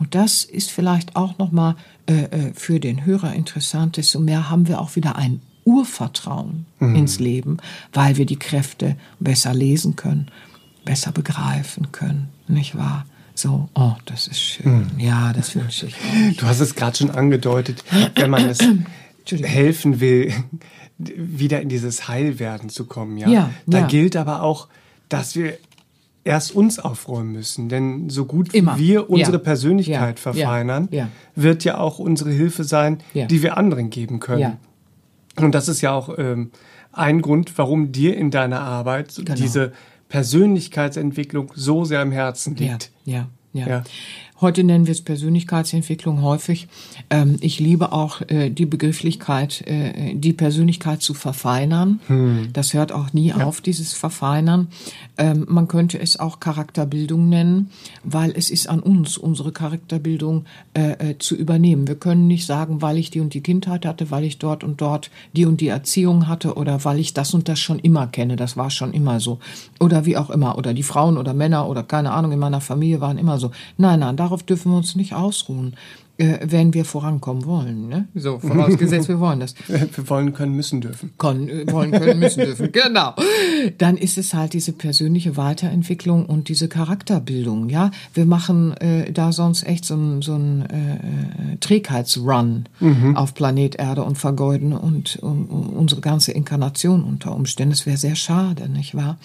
[0.00, 4.66] und das ist vielleicht auch nochmal äh, äh, für den Hörer interessant, desto mehr haben
[4.66, 6.96] wir auch wieder ein Urvertrauen mhm.
[6.96, 7.58] ins Leben,
[7.92, 10.28] weil wir die Kräfte besser lesen können,
[10.86, 13.04] besser begreifen können, nicht wahr?
[13.34, 14.90] So, oh, das ist schön.
[14.94, 14.98] Mhm.
[14.98, 15.94] Ja, das wünsche ich.
[15.94, 16.36] Euch.
[16.38, 18.58] Du hast es gerade schon angedeutet, wenn man es
[19.30, 20.32] helfen will,
[20.98, 23.16] wieder in dieses Heilwerden zu kommen.
[23.18, 23.86] Ja, ja da ja.
[23.86, 24.68] gilt aber auch,
[25.08, 25.58] dass wir
[26.24, 27.68] erst uns aufräumen müssen.
[27.68, 29.42] Denn so gut wie wir unsere ja.
[29.42, 30.22] Persönlichkeit ja.
[30.22, 31.08] verfeinern, ja.
[31.34, 34.58] wird ja auch unsere Hilfe sein, die wir anderen geben können.
[35.36, 36.50] Und das ist ja auch ähm,
[36.92, 39.34] ein Grund, warum dir in deiner Arbeit genau.
[39.34, 39.72] diese
[40.08, 42.90] Persönlichkeitsentwicklung so sehr am Herzen liegt.
[43.04, 43.28] Ja.
[43.66, 43.84] ja.
[44.40, 46.66] Heute nennen wir es Persönlichkeitsentwicklung häufig.
[47.10, 52.00] Ähm, ich liebe auch äh, die Begrifflichkeit, äh, die Persönlichkeit zu verfeinern.
[52.06, 52.48] Hm.
[52.54, 53.44] Das hört auch nie ja.
[53.44, 54.68] auf, dieses Verfeinern.
[55.18, 57.70] Ähm, man könnte es auch Charakterbildung nennen,
[58.02, 61.86] weil es ist an uns, unsere Charakterbildung äh, äh, zu übernehmen.
[61.86, 64.80] Wir können nicht sagen, weil ich die und die Kindheit hatte, weil ich dort und
[64.80, 68.36] dort die und die Erziehung hatte oder weil ich das und das schon immer kenne.
[68.36, 69.38] Das war schon immer so.
[69.80, 70.56] Oder wie auch immer.
[70.56, 73.50] Oder die Frauen oder Männer oder keine Ahnung in meiner Familie waren immer so.
[73.76, 75.76] Nein, nein, darauf dürfen wir uns nicht ausruhen
[76.20, 77.88] wenn wir vorankommen wollen.
[77.88, 78.08] Ne?
[78.14, 79.54] So, vorausgesetzt, wir wollen das.
[79.68, 81.12] Wir wollen, können, müssen, dürfen.
[81.18, 83.14] Können, äh, wollen, können, müssen, dürfen, genau.
[83.78, 87.68] Dann ist es halt diese persönliche Weiterentwicklung und diese Charakterbildung.
[87.68, 93.16] Ja, Wir machen äh, da sonst echt so einen so ein, äh, Trägheitsrun mhm.
[93.16, 97.70] auf Planet Erde und vergeuden und um, um unsere ganze Inkarnation unter Umständen.
[97.70, 99.18] Das wäre sehr schade, nicht wahr?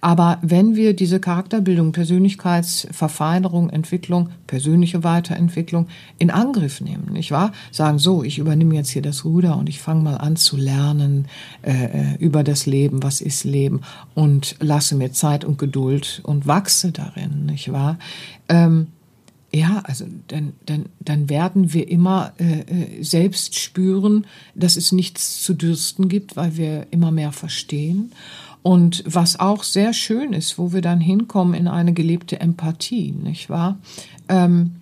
[0.00, 5.88] Aber wenn wir diese Charakterbildung, Persönlichkeitsverfeinerung, Entwicklung, persönliche Weiterentwicklung
[6.18, 7.52] in Angriff nehmen, nicht wahr?
[7.70, 11.26] Sagen, so, ich übernehme jetzt hier das Ruder und ich fange mal an zu lernen
[11.62, 13.82] äh, äh, über das Leben, was ist Leben
[14.14, 17.98] und lasse mir Zeit und Geduld und wachse darin, nicht wahr?
[18.48, 18.88] Ähm,
[19.52, 25.42] ja, also dann, dann, dann werden wir immer äh, äh, selbst spüren, dass es nichts
[25.42, 28.12] zu dürsten gibt, weil wir immer mehr verstehen.
[28.62, 33.48] Und was auch sehr schön ist, wo wir dann hinkommen in eine gelebte Empathie, nicht
[33.48, 33.78] wahr?
[34.28, 34.72] Ähm,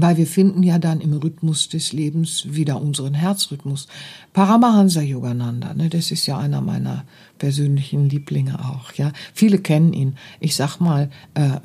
[0.00, 3.88] weil wir finden ja dann im Rhythmus des Lebens wieder unseren Herzrhythmus.
[4.32, 7.04] Paramahansa Yogananda, ne, das ist ja einer meiner
[7.38, 9.12] persönlichen Lieblinge auch, ja.
[9.34, 10.16] Viele kennen ihn.
[10.38, 11.58] Ich sag mal, äh, äh,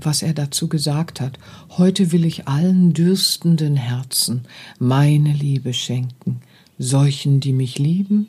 [0.00, 1.38] was er dazu gesagt hat.
[1.76, 4.42] Heute will ich allen dürstenden Herzen
[4.78, 6.40] meine Liebe schenken,
[6.78, 8.28] solchen, die mich lieben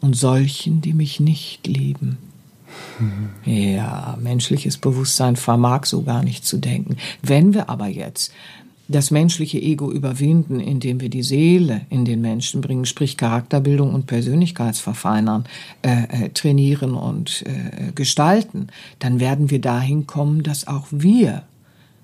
[0.00, 2.18] und solchen, die mich nicht lieben.
[3.44, 6.96] Ja, menschliches Bewusstsein vermag so gar nicht zu denken.
[7.22, 8.32] Wenn wir aber jetzt
[8.88, 14.06] das menschliche Ego überwinden, indem wir die Seele in den Menschen bringen, sprich Charakterbildung und
[14.06, 15.44] Persönlichkeitsverfeinern,
[15.82, 18.68] äh, äh, trainieren und äh, gestalten,
[18.98, 21.42] dann werden wir dahin kommen, dass auch wir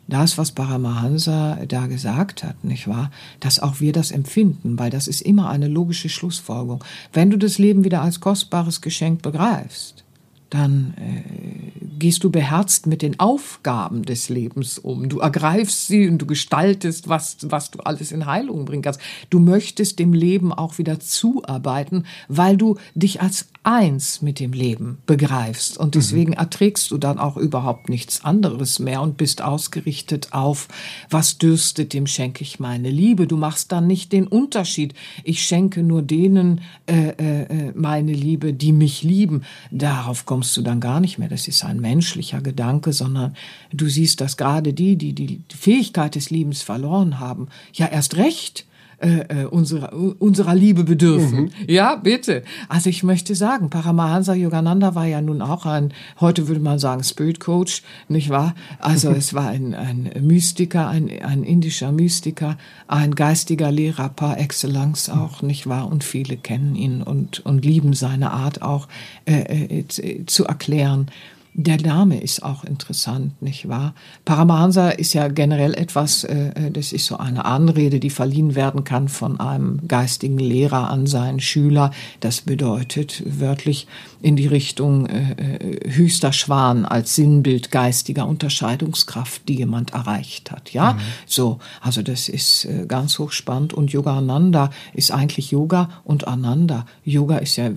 [0.06, 3.10] das, was Paramahansa da gesagt hat, nicht wahr?
[3.40, 6.84] Dass auch wir das empfinden, weil das ist immer eine logische Schlussfolgerung.
[7.14, 10.03] Wenn du das Leben wieder als kostbares Geschenk begreifst,
[10.50, 15.08] dann äh, gehst du beherzt mit den Aufgaben des Lebens um.
[15.08, 19.00] Du ergreifst sie und du gestaltest, was, was du alles in Heilung bringen kannst.
[19.30, 24.98] Du möchtest dem Leben auch wieder zuarbeiten, weil du dich als eins mit dem Leben
[25.06, 25.78] begreifst.
[25.78, 26.36] Und deswegen mhm.
[26.36, 30.68] erträgst du dann auch überhaupt nichts anderes mehr und bist ausgerichtet auf,
[31.08, 33.26] was dürstet, dem schenke ich meine Liebe.
[33.26, 34.92] Du machst dann nicht den Unterschied.
[35.24, 39.42] Ich schenke nur denen äh, äh, äh meine Liebe, die mich lieben.
[39.70, 41.28] Darauf kommst du dann gar nicht mehr.
[41.28, 43.34] Das ist ein menschlicher Gedanke, sondern
[43.72, 48.66] du siehst, dass gerade die, die die Fähigkeit des Liebens verloren haben, ja erst recht
[48.98, 51.42] äh, äh, unserer, unserer Liebe bedürfen.
[51.42, 51.50] Mhm.
[51.68, 52.42] Ja, bitte.
[52.68, 57.02] Also ich möchte sagen, Paramahansa Yogananda war ja nun auch ein, heute würde man sagen,
[57.02, 58.54] Spirit Coach, nicht wahr?
[58.78, 65.10] Also es war ein, ein Mystiker, ein, ein indischer Mystiker, ein geistiger Lehrer par excellence
[65.10, 65.90] auch, nicht wahr?
[65.90, 68.88] Und viele kennen ihn und, und lieben seine Art auch
[69.26, 71.10] äh, äh, zu erklären
[71.56, 73.94] der Name ist auch interessant, nicht wahr?
[74.24, 78.82] Paramahansa ist ja generell etwas, äh, äh, das ist so eine Anrede, die verliehen werden
[78.82, 81.92] kann von einem geistigen Lehrer an seinen Schüler.
[82.18, 83.86] Das bedeutet wörtlich
[84.24, 90.72] in die Richtung äh, äh, höchster Schwan als Sinnbild geistiger Unterscheidungskraft, die jemand erreicht hat.
[90.72, 91.00] Ja, mhm.
[91.26, 96.86] so, also das ist äh, ganz hochspannend und Yoga Ananda ist eigentlich Yoga und Ananda.
[97.04, 97.74] Yoga ist ja äh,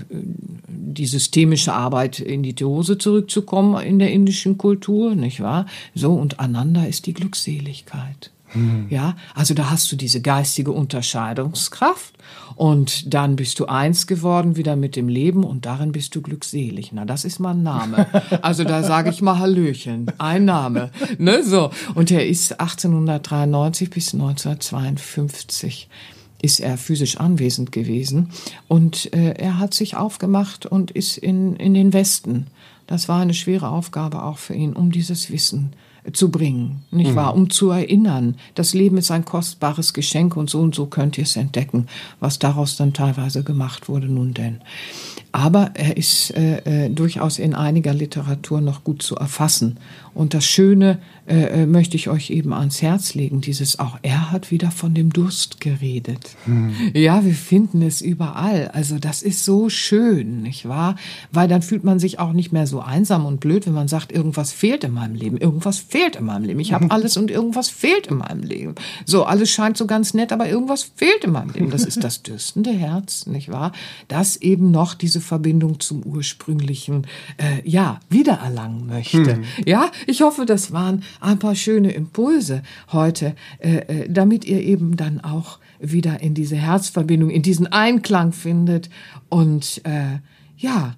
[0.70, 5.66] die systemische Arbeit in die Theose zurückzukommen in der indischen Kultur, nicht wahr?
[5.96, 8.32] So und Ananda ist die Glückseligkeit.
[8.58, 8.88] Hm.
[8.90, 12.16] Ja, also da hast du diese geistige Unterscheidungskraft
[12.56, 16.92] und dann bist du eins geworden wieder mit dem Leben und darin bist du glückselig.
[16.92, 18.08] Na, das ist mal ein Name.
[18.42, 21.72] Also da sage ich mal Hallöchen, ein Name, ne, so.
[21.96, 25.90] Und er ist 1893 bis 1952
[26.42, 28.30] ist er physisch anwesend gewesen
[28.68, 32.48] und äh, er hat sich aufgemacht und ist in, in den Westen.
[32.86, 35.74] Das war eine schwere Aufgabe auch für ihn, um dieses Wissen
[36.14, 37.16] zu bringen, nicht mhm.
[37.16, 37.36] wahr?
[37.36, 41.24] Um zu erinnern, das Leben ist ein kostbares Geschenk und so und so könnt ihr
[41.24, 41.88] es entdecken,
[42.20, 44.62] was daraus dann teilweise gemacht wurde, nun denn.
[45.32, 49.78] Aber er ist äh, äh, durchaus in einiger Literatur noch gut zu erfassen.
[50.18, 50.98] Und das Schöne
[51.28, 54.96] äh, äh, möchte ich euch eben ans Herz legen, dieses auch er hat wieder von
[54.96, 56.36] dem Durst geredet.
[56.46, 56.74] Hm.
[56.96, 58.70] Ja, wir finden es überall.
[58.70, 60.96] Also das ist so schön, nicht wahr?
[61.32, 64.12] Weil dann fühlt man sich auch nicht mehr so einsam und blöd, wenn man sagt,
[64.12, 66.60] irgendwas fehlt in meinem Leben, irgendwas fehlt in meinem Leben.
[66.62, 68.74] Ich habe alles und irgendwas fehlt in meinem Leben.
[69.06, 71.70] So, alles scheint so ganz nett, aber irgendwas fehlt in meinem Leben.
[71.70, 73.72] Das ist das dürstende Herz, nicht wahr?
[74.08, 77.06] Das eben noch diese Verbindung zum ursprünglichen,
[77.38, 79.36] äh, ja, wiedererlangen möchte.
[79.36, 79.44] Hm.
[79.66, 84.98] Ja, ich hoffe, das waren ein paar schöne Impulse heute, äh, äh, damit ihr eben
[84.98, 88.90] dann auch wieder in diese Herzverbindung, in diesen Einklang findet
[89.30, 90.20] und äh,
[90.58, 90.96] ja,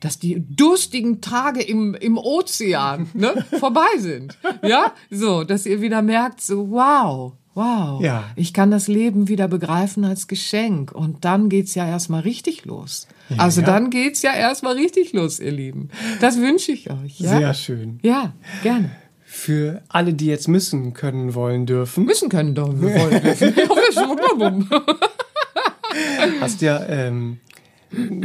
[0.00, 4.38] dass die durstigen Tage im, im Ozean ne, vorbei sind.
[4.62, 8.24] Ja, so, dass ihr wieder merkt, so wow, wow, ja.
[8.36, 10.92] ich kann das Leben wieder begreifen als Geschenk.
[10.92, 13.08] Und dann geht's ja erstmal richtig los.
[13.28, 13.66] Ja, also ja.
[13.66, 15.90] dann geht's ja erstmal richtig los, ihr Lieben.
[16.20, 17.20] Das wünsche ich euch.
[17.20, 17.38] Ja?
[17.38, 17.98] Sehr schön.
[18.02, 18.32] Ja,
[18.62, 18.90] gerne
[19.30, 22.06] für alle, die jetzt müssen, können, wollen, dürfen.
[22.06, 23.54] Müssen können, wollen, dürfen.
[26.40, 27.36] Hast ja ähm,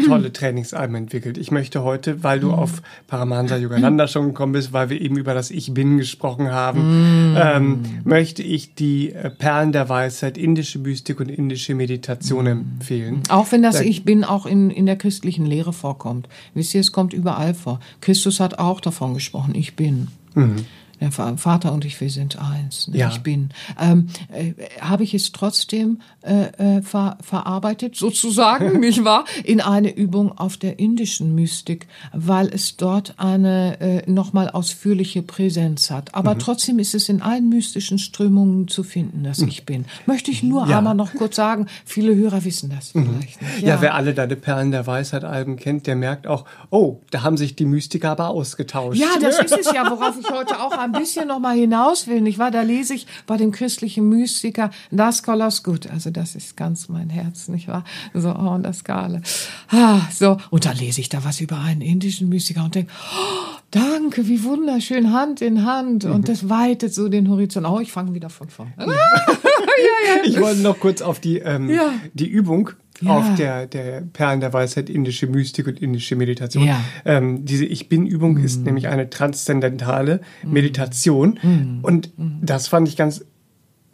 [0.05, 1.37] tolle Trainingsalben entwickelt.
[1.37, 2.55] Ich möchte heute, weil du mhm.
[2.55, 7.31] auf Paramahansa Yogananda schon gekommen bist, weil wir eben über das Ich Bin gesprochen haben,
[7.31, 7.37] mhm.
[7.37, 12.51] ähm, möchte ich die äh, Perlen der Weisheit, indische Mystik und indische Meditation mhm.
[12.51, 13.23] empfehlen.
[13.29, 16.27] Auch wenn das da, Ich Bin auch in, in der christlichen Lehre vorkommt.
[16.53, 17.79] Wisst ihr, es kommt überall vor.
[18.01, 20.07] Christus hat auch davon gesprochen, ich bin.
[20.35, 20.65] Mhm.
[21.03, 22.87] Der Vater und ich, wir sind eins.
[22.87, 22.99] Ne?
[22.99, 23.09] Ja.
[23.09, 23.49] Ich bin.
[23.77, 29.25] Ähm, äh, Habe ich es trotzdem äh, äh, ver verarbeitet, sozusagen, nicht wahr?
[29.43, 35.91] In eine Übung auf der indischen Mystik, weil es dort eine äh, nochmal ausführliche Präsenz
[35.91, 36.15] hat.
[36.15, 36.39] Aber mhm.
[36.39, 39.49] trotzdem ist es in allen mystischen Strömungen zu finden, dass mhm.
[39.49, 39.83] ich bin.
[40.05, 40.77] Möchte ich nur ja.
[40.77, 43.07] einmal noch kurz sagen, viele Hörer wissen das mhm.
[43.07, 43.61] vielleicht nicht.
[43.61, 43.75] Ja.
[43.75, 47.35] ja, wer alle deine Perlen der Weisheit Alben kennt, der merkt auch, oh, da haben
[47.35, 48.97] sich die Mystiker aber ausgetauscht.
[48.97, 52.21] Ja, das ist es ja, worauf ich heute auch ein bisschen noch mal hinaus will,
[52.21, 52.51] nicht wahr?
[52.51, 55.89] Da lese ich bei dem christlichen Mystiker Das Kolos gut.
[55.89, 57.83] Also das ist ganz mein Herz, nicht wahr?
[58.13, 59.21] So, oh, das Skala.
[59.69, 60.37] Ah, so.
[60.49, 64.43] Und dann lese ich da was über einen indischen Mystiker und denke, oh, danke, wie
[64.43, 66.05] wunderschön, Hand in Hand.
[66.05, 66.25] Und mhm.
[66.25, 67.67] das weitet so den Horizont.
[67.67, 68.73] Oh, ich fange wieder von vorne.
[68.77, 68.93] ja, ja.
[70.23, 71.93] Ich wollte noch kurz auf die, ähm, ja.
[72.13, 72.71] die Übung
[73.01, 73.11] ja.
[73.11, 76.65] auf der, der Perlen der Weisheit, indische Mystik und indische Meditation.
[76.65, 76.83] Ja.
[77.05, 78.45] Ähm, diese Ich Bin-Übung mm.
[78.45, 80.51] ist nämlich eine transzendentale mm.
[80.51, 81.39] Meditation.
[81.41, 81.79] Mm.
[81.83, 82.39] Und mm.
[82.41, 83.25] das fand ich ganz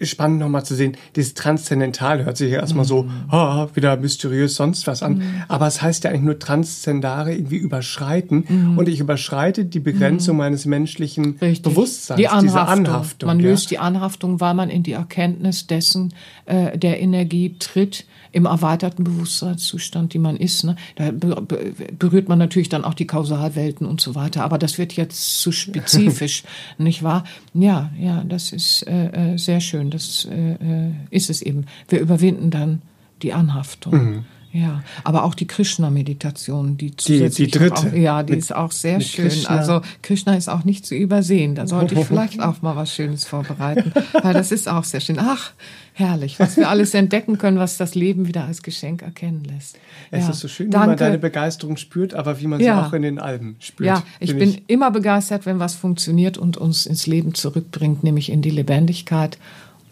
[0.01, 4.87] spannend nochmal zu sehen, dieses Transzendental hört sich ja erstmal so, oh, wieder mysteriös, sonst
[4.87, 5.17] was an.
[5.17, 5.43] Mhm.
[5.47, 8.45] Aber es heißt ja eigentlich nur Transzendare irgendwie überschreiten.
[8.47, 8.77] Mhm.
[8.77, 10.39] Und ich überschreite die Begrenzung mhm.
[10.39, 11.63] meines menschlichen Richtig.
[11.63, 12.47] Bewusstseins, die Anhaftung.
[12.47, 13.27] diese Anhaftung.
[13.27, 13.49] Man ja.
[13.49, 16.13] löst die Anhaftung, weil man in die Erkenntnis dessen,
[16.45, 20.63] äh, der Energie tritt, im erweiterten Bewusstseinszustand, die man ist.
[20.63, 20.75] Ne?
[20.95, 24.43] Da berührt man natürlich dann auch die Kausalwelten und so weiter.
[24.43, 26.43] Aber das wird jetzt zu spezifisch,
[26.77, 27.23] nicht wahr?
[27.53, 29.88] Ja, ja, das ist äh, äh, sehr schön.
[29.89, 31.65] Das äh, äh, ist es eben.
[31.87, 32.81] Wir überwinden dann
[33.21, 33.93] die Anhaftung.
[33.93, 34.25] Mhm.
[34.51, 37.89] Ja, aber auch die Krishna-Meditation, die, die, die dritte.
[37.89, 39.27] Auch, ja, die mit, ist auch sehr schön.
[39.27, 39.55] Krishna.
[39.55, 41.53] Also Krishna ist auch nicht zu übersehen.
[41.53, 45.17] Da sollte ich vielleicht auch mal was Schönes vorbereiten, weil das ist auch sehr schön.
[45.19, 45.51] Ach,
[45.93, 49.77] herrlich, was wir alles entdecken können, was das Leben wieder als Geschenk erkennen lässt.
[50.09, 50.31] Es ja.
[50.31, 50.85] ist so schön, Danke.
[50.85, 53.87] wie man deine Begeisterung spürt, aber wie man sie auch in den Alben spürt.
[53.87, 54.63] Ja, ich bin ich.
[54.65, 59.37] immer begeistert, wenn was funktioniert und uns ins Leben zurückbringt, nämlich in die Lebendigkeit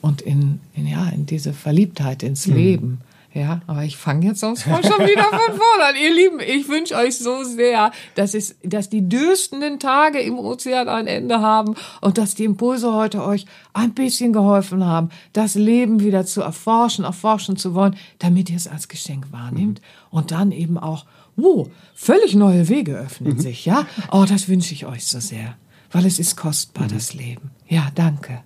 [0.07, 2.55] und in, in ja, in diese Verliebtheit ins mhm.
[2.55, 3.01] Leben.
[3.33, 5.95] Ja, aber ich fange jetzt sonst schon wieder von vorne an.
[6.01, 10.89] Ihr Lieben, ich wünsche euch so sehr, dass, es, dass die dürstenden Tage im Ozean
[10.89, 15.99] ein Ende haben und dass die Impulse heute euch ein bisschen geholfen haben, das Leben
[15.99, 20.17] wieder zu erforschen, erforschen zu wollen, damit ihr es als Geschenk wahrnehmt mhm.
[20.17, 21.05] und dann eben auch,
[21.35, 23.39] wow, völlig neue Wege öffnen mhm.
[23.39, 23.85] sich, ja?
[24.11, 25.57] Oh, das wünsche ich euch so sehr,
[25.91, 26.93] weil es ist kostbar, mhm.
[26.93, 27.51] das Leben.
[27.67, 28.39] Ja, danke.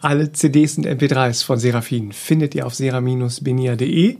[0.00, 4.18] Alle CDs und MP3s von Seraphin findet ihr auf sera-benia.de.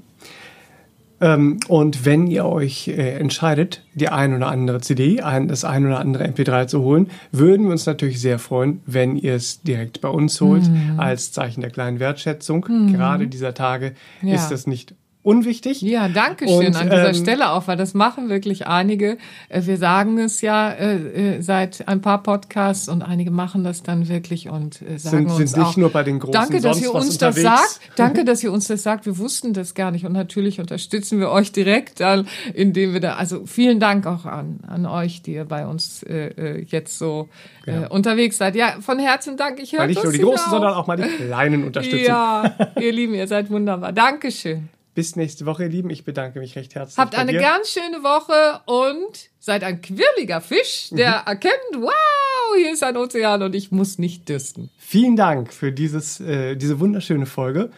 [1.18, 5.86] Ähm, und wenn ihr euch äh, entscheidet, die ein oder andere CD, ein, das ein
[5.86, 10.02] oder andere MP3 zu holen, würden wir uns natürlich sehr freuen, wenn ihr es direkt
[10.02, 11.00] bei uns holt, mhm.
[11.00, 12.66] als Zeichen der kleinen Wertschätzung.
[12.68, 12.92] Mhm.
[12.92, 14.34] Gerade dieser Tage ja.
[14.34, 14.94] ist das nicht
[15.26, 15.82] unwichtig.
[15.82, 19.18] Ja, danke schön und, an dieser ähm, Stelle auch, weil das machen wirklich einige.
[19.48, 23.82] Äh, wir sagen es ja äh, äh, seit ein paar Podcasts und einige machen das
[23.82, 26.60] dann wirklich und äh, sagen sind, uns sind nicht auch, nur bei den großen Danke,
[26.60, 27.80] dass ihr uns das sagt.
[27.96, 29.04] Danke, dass ihr uns das sagt.
[29.04, 33.16] Wir wussten das gar nicht und natürlich unterstützen wir euch direkt, dann, indem wir da.
[33.16, 37.28] Also vielen Dank auch an an euch, die ihr bei uns äh, äh jetzt so
[37.66, 38.54] äh, unterwegs seid.
[38.54, 39.58] Ja, von Herzen Dank.
[39.60, 42.04] Ich höre nicht nur die großen, sondern auch mal die kleinen unterstützen.
[42.06, 43.92] Ja, ihr Lieben, ihr seid wunderbar.
[43.92, 44.68] Dankeschön.
[44.96, 45.90] Bis nächste Woche, ihr Lieben.
[45.90, 46.96] Ich bedanke mich recht herzlich.
[46.96, 47.40] Habt eine dir.
[47.40, 51.26] ganz schöne Woche und seid ein quirliger Fisch, der mhm.
[51.26, 54.70] erkennt, wow, hier ist ein Ozean und ich muss nicht dürsten.
[54.78, 57.70] Vielen Dank für dieses, äh, diese wunderschöne Folge.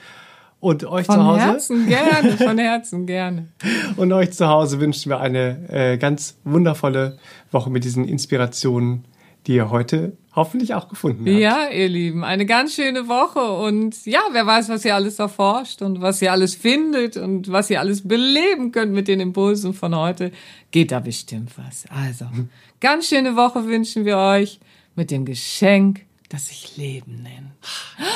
[0.61, 1.41] Und euch von zu Hause.
[1.41, 3.49] Von Herzen gerne, von Herzen gerne.
[3.97, 7.19] Und euch zu Hause wünschen wir eine äh, ganz wundervolle
[7.51, 9.07] Woche mit diesen Inspirationen,
[9.49, 11.39] die ihr heute hoffentlich auch gefunden habt.
[11.39, 15.83] Ja, ihr Lieben, eine ganz schöne Woche und ja, wer weiß, was ihr alles erforscht
[15.83, 19.95] und was ihr alles findet und was ihr alles beleben könnt mit den Impulsen von
[19.95, 20.33] heute,
[20.71, 21.85] geht da bestimmt was.
[21.91, 22.27] Also,
[22.81, 24.61] ganz schöne Woche wünschen wir euch
[24.95, 27.53] mit dem Geschenk, das sich Leben nennt.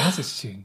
[0.04, 0.64] Das ist schön.